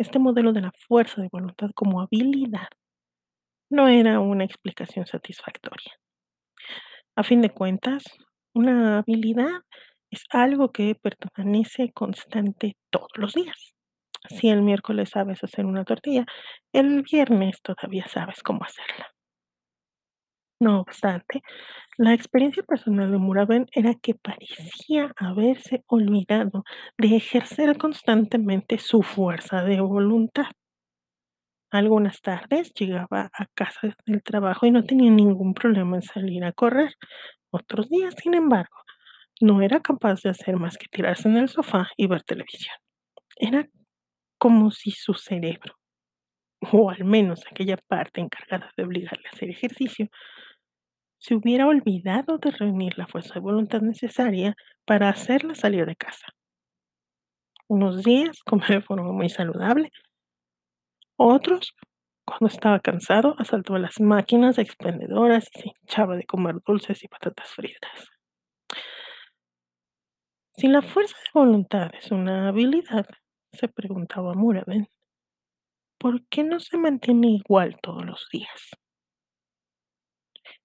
este 0.00 0.18
modelo 0.18 0.52
de 0.54 0.62
la 0.62 0.72
fuerza 0.88 1.20
de 1.20 1.28
voluntad 1.30 1.70
como 1.74 2.00
habilidad 2.00 2.68
no 3.70 3.86
era 3.86 4.18
una 4.18 4.44
explicación 4.44 5.06
satisfactoria. 5.06 5.92
A 7.16 7.22
fin 7.22 7.42
de 7.42 7.50
cuentas, 7.50 8.02
una 8.54 8.98
habilidad 8.98 9.60
es 10.10 10.24
algo 10.30 10.72
que 10.72 10.94
permanece 10.94 11.92
constante 11.92 12.76
todos 12.88 13.10
los 13.16 13.34
días. 13.34 13.74
Si 14.28 14.48
el 14.48 14.62
miércoles 14.62 15.10
sabes 15.10 15.44
hacer 15.44 15.66
una 15.66 15.84
tortilla, 15.84 16.24
el 16.72 17.02
viernes 17.02 17.60
todavía 17.62 18.06
sabes 18.06 18.42
cómo 18.42 18.64
hacerla. 18.64 19.09
No 20.60 20.80
obstante, 20.80 21.42
la 21.98 22.14
experiencia 22.14 22.62
personal 22.62 23.10
de 23.10 23.18
Muraben 23.18 23.66
era 23.72 23.94
que 23.94 24.14
parecía 24.14 25.10
haberse 25.16 25.84
olvidado 25.86 26.64
de 26.98 27.16
ejercer 27.16 27.78
constantemente 27.78 28.78
su 28.78 29.02
fuerza 29.02 29.64
de 29.64 29.80
voluntad. 29.80 30.48
Algunas 31.72 32.20
tardes 32.20 32.72
llegaba 32.74 33.30
a 33.32 33.46
casa 33.54 33.94
del 34.06 34.22
trabajo 34.22 34.66
y 34.66 34.70
no 34.72 34.84
tenía 34.84 35.10
ningún 35.10 35.54
problema 35.54 35.96
en 35.96 36.02
salir 36.02 36.44
a 36.44 36.52
correr. 36.52 36.94
Otros 37.50 37.88
días, 37.88 38.14
sin 38.20 38.34
embargo, 38.34 38.76
no 39.40 39.62
era 39.62 39.80
capaz 39.80 40.22
de 40.22 40.30
hacer 40.30 40.56
más 40.56 40.78
que 40.78 40.86
tirarse 40.90 41.28
en 41.28 41.36
el 41.38 41.48
sofá 41.48 41.88
y 41.96 42.06
ver 42.08 42.22
televisión. 42.24 42.76
Era 43.36 43.68
como 44.38 44.70
si 44.72 44.92
su 44.92 45.14
cerebro, 45.14 45.76
o 46.72 46.90
al 46.90 47.04
menos 47.04 47.44
aquella 47.50 47.76
parte 47.76 48.20
encargada 48.20 48.72
de 48.76 48.84
obligarle 48.84 49.28
a 49.28 49.34
hacer 49.36 49.50
ejercicio, 49.50 50.08
se 51.20 51.34
hubiera 51.34 51.66
olvidado 51.66 52.38
de 52.38 52.50
reunir 52.50 52.98
la 52.98 53.06
fuerza 53.06 53.34
de 53.34 53.40
voluntad 53.40 53.82
necesaria 53.82 54.56
para 54.84 55.10
hacerla 55.10 55.54
salir 55.54 55.86
de 55.86 55.94
casa. 55.94 56.26
Unos 57.68 58.02
días 58.02 58.42
come 58.44 58.66
de 58.68 58.80
forma 58.80 59.12
muy 59.12 59.28
saludable, 59.28 59.90
otros, 61.22 61.74
cuando 62.24 62.46
estaba 62.46 62.80
cansado, 62.80 63.34
asaltó 63.38 63.74
a 63.74 63.78
las 63.78 64.00
máquinas 64.00 64.56
expendedoras 64.56 65.48
y 65.54 65.60
se 65.60 65.68
hinchaba 65.68 66.16
de 66.16 66.24
comer 66.24 66.56
dulces 66.66 67.04
y 67.04 67.08
patatas 67.08 67.50
fritas. 67.50 68.08
Si 70.56 70.66
la 70.66 70.80
fuerza 70.80 71.16
de 71.16 71.38
voluntad 71.38 71.90
es 71.94 72.10
una 72.10 72.48
habilidad, 72.48 73.06
se 73.52 73.68
preguntaba 73.68 74.32
Muraben, 74.32 74.88
¿por 75.98 76.26
qué 76.28 76.42
no 76.42 76.58
se 76.58 76.78
mantiene 76.78 77.32
igual 77.32 77.76
todos 77.82 78.06
los 78.06 78.26
días? 78.32 78.70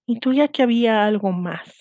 Intuía 0.08 0.50
que 0.50 0.62
había 0.62 1.04
algo 1.06 1.32
más 1.32 1.80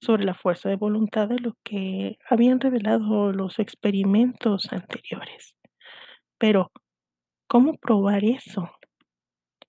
sobre 0.00 0.24
la 0.24 0.34
fuerza 0.34 0.68
de 0.68 0.76
voluntad 0.76 1.26
de 1.28 1.38
lo 1.38 1.54
que 1.64 2.18
habían 2.28 2.60
revelado 2.60 3.32
los 3.32 3.58
experimentos 3.58 4.70
anteriores. 4.70 5.54
Pero, 6.36 6.70
¿cómo 7.46 7.74
probar 7.78 8.24
eso? 8.24 8.70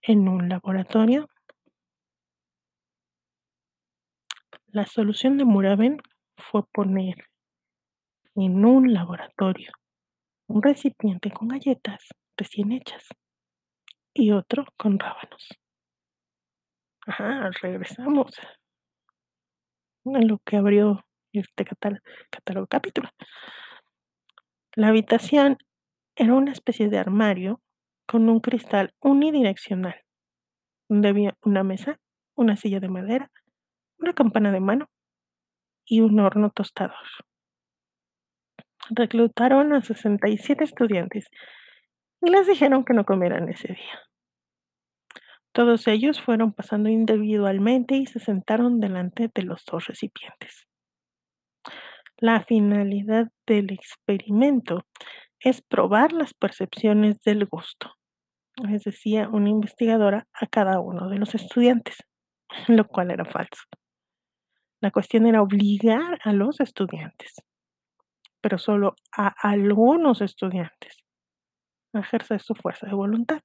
¿En 0.02 0.28
un 0.28 0.50
laboratorio? 0.50 1.30
La 4.68 4.86
solución 4.86 5.38
de 5.38 5.46
Muraben 5.46 5.98
fue 6.38 6.64
poner 6.74 7.16
en 8.36 8.66
un 8.66 8.94
laboratorio 8.94 9.72
un 10.48 10.62
recipiente 10.62 11.32
con 11.32 11.48
galletas 11.48 12.04
recién 12.36 12.74
hechas 12.74 13.08
y 14.14 14.32
otro 14.32 14.66
con 14.78 15.00
rábanos. 15.00 15.48
Ajá, 17.08 17.50
regresamos 17.62 18.38
a 20.06 20.20
lo 20.20 20.40
que 20.40 20.58
abrió 20.58 21.06
este 21.34 21.66
catálogo 21.66 22.68
capítulo. 22.68 23.10
La 24.76 24.90
habitación 24.90 25.58
era 26.16 26.34
una 26.34 26.52
especie 26.52 26.90
de 26.90 26.98
armario 26.98 27.62
con 28.06 28.28
un 28.28 28.40
cristal 28.40 28.94
unidireccional, 29.00 29.96
donde 30.90 31.10
había 31.10 31.38
una 31.44 31.64
mesa, 31.64 32.00
una 32.36 32.58
silla 32.58 32.80
de 32.80 32.90
madera, 32.90 33.32
una 33.98 34.14
campana 34.14 34.52
de 34.52 34.60
mano 34.60 34.90
y 35.86 36.02
un 36.02 36.20
horno 36.20 36.50
tostador. 36.52 36.96
Reclutaron 38.90 39.74
a 39.74 39.82
67 39.82 40.64
estudiantes 40.64 41.30
y 42.22 42.30
les 42.32 42.48
dijeron 42.48 42.84
que 42.84 42.94
no 42.94 43.06
comieran 43.06 43.48
ese 43.50 43.74
día. 43.74 44.00
Todos 45.60 45.88
ellos 45.88 46.22
fueron 46.22 46.54
pasando 46.54 46.88
individualmente 46.88 47.96
y 47.96 48.06
se 48.06 48.22
sentaron 48.22 48.80
delante 48.80 49.30
de 49.36 49.44
los 49.44 49.66
dos 49.66 49.88
recipientes. 49.88 50.66
La 52.16 52.40
finalidad 52.46 53.28
del 53.46 53.74
experimento 53.74 54.86
es 55.42 55.62
probar 55.62 56.14
las 56.14 56.34
percepciones 56.34 57.20
del 57.26 57.46
gusto, 57.46 57.94
les 58.56 58.86
decía 58.86 59.28
una 59.28 59.50
investigadora 59.50 60.30
a 60.32 60.48
cada 60.48 60.80
uno 60.80 61.10
de 61.10 61.18
los 61.18 61.36
estudiantes, 61.36 61.98
lo 62.70 62.88
cual 62.88 63.12
era 63.12 63.26
falso. 63.26 63.64
La 64.80 64.92
cuestión 64.92 65.26
era 65.26 65.42
obligar 65.42 66.20
a 66.24 66.32
los 66.32 66.62
estudiantes, 66.62 67.34
pero 68.40 68.58
solo 68.58 68.96
a 69.12 69.36
algunos 69.42 70.22
estudiantes, 70.22 71.04
a 71.92 72.00
ejercer 72.00 72.40
su 72.40 72.56
fuerza 72.56 72.88
de 72.88 72.94
voluntad. 72.94 73.42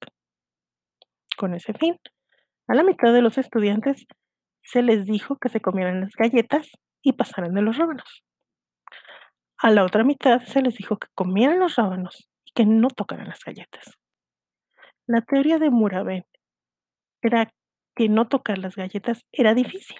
Con 1.36 1.54
ese 1.54 1.72
fin, 1.74 1.98
a 2.68 2.74
la 2.74 2.84
mitad 2.84 3.12
de 3.12 3.22
los 3.22 3.38
estudiantes 3.38 4.06
se 4.62 4.82
les 4.82 5.04
dijo 5.04 5.36
que 5.36 5.48
se 5.48 5.60
comieran 5.60 6.00
las 6.00 6.14
galletas 6.16 6.70
y 7.02 7.12
pasaran 7.12 7.54
de 7.54 7.62
los 7.62 7.76
rábanos. 7.76 8.24
A 9.58 9.70
la 9.70 9.84
otra 9.84 10.04
mitad 10.04 10.40
se 10.42 10.62
les 10.62 10.74
dijo 10.76 10.98
que 10.98 11.08
comieran 11.14 11.58
los 11.58 11.76
rábanos 11.76 12.28
y 12.44 12.52
que 12.52 12.66
no 12.66 12.88
tocaran 12.88 13.28
las 13.28 13.44
galletas. 13.44 13.98
La 15.06 15.20
teoría 15.20 15.58
de 15.58 15.70
Muraben 15.70 16.24
era 17.22 17.52
que 17.94 18.08
no 18.08 18.26
tocar 18.28 18.58
las 18.58 18.76
galletas 18.76 19.24
era 19.32 19.54
difícil. 19.54 19.98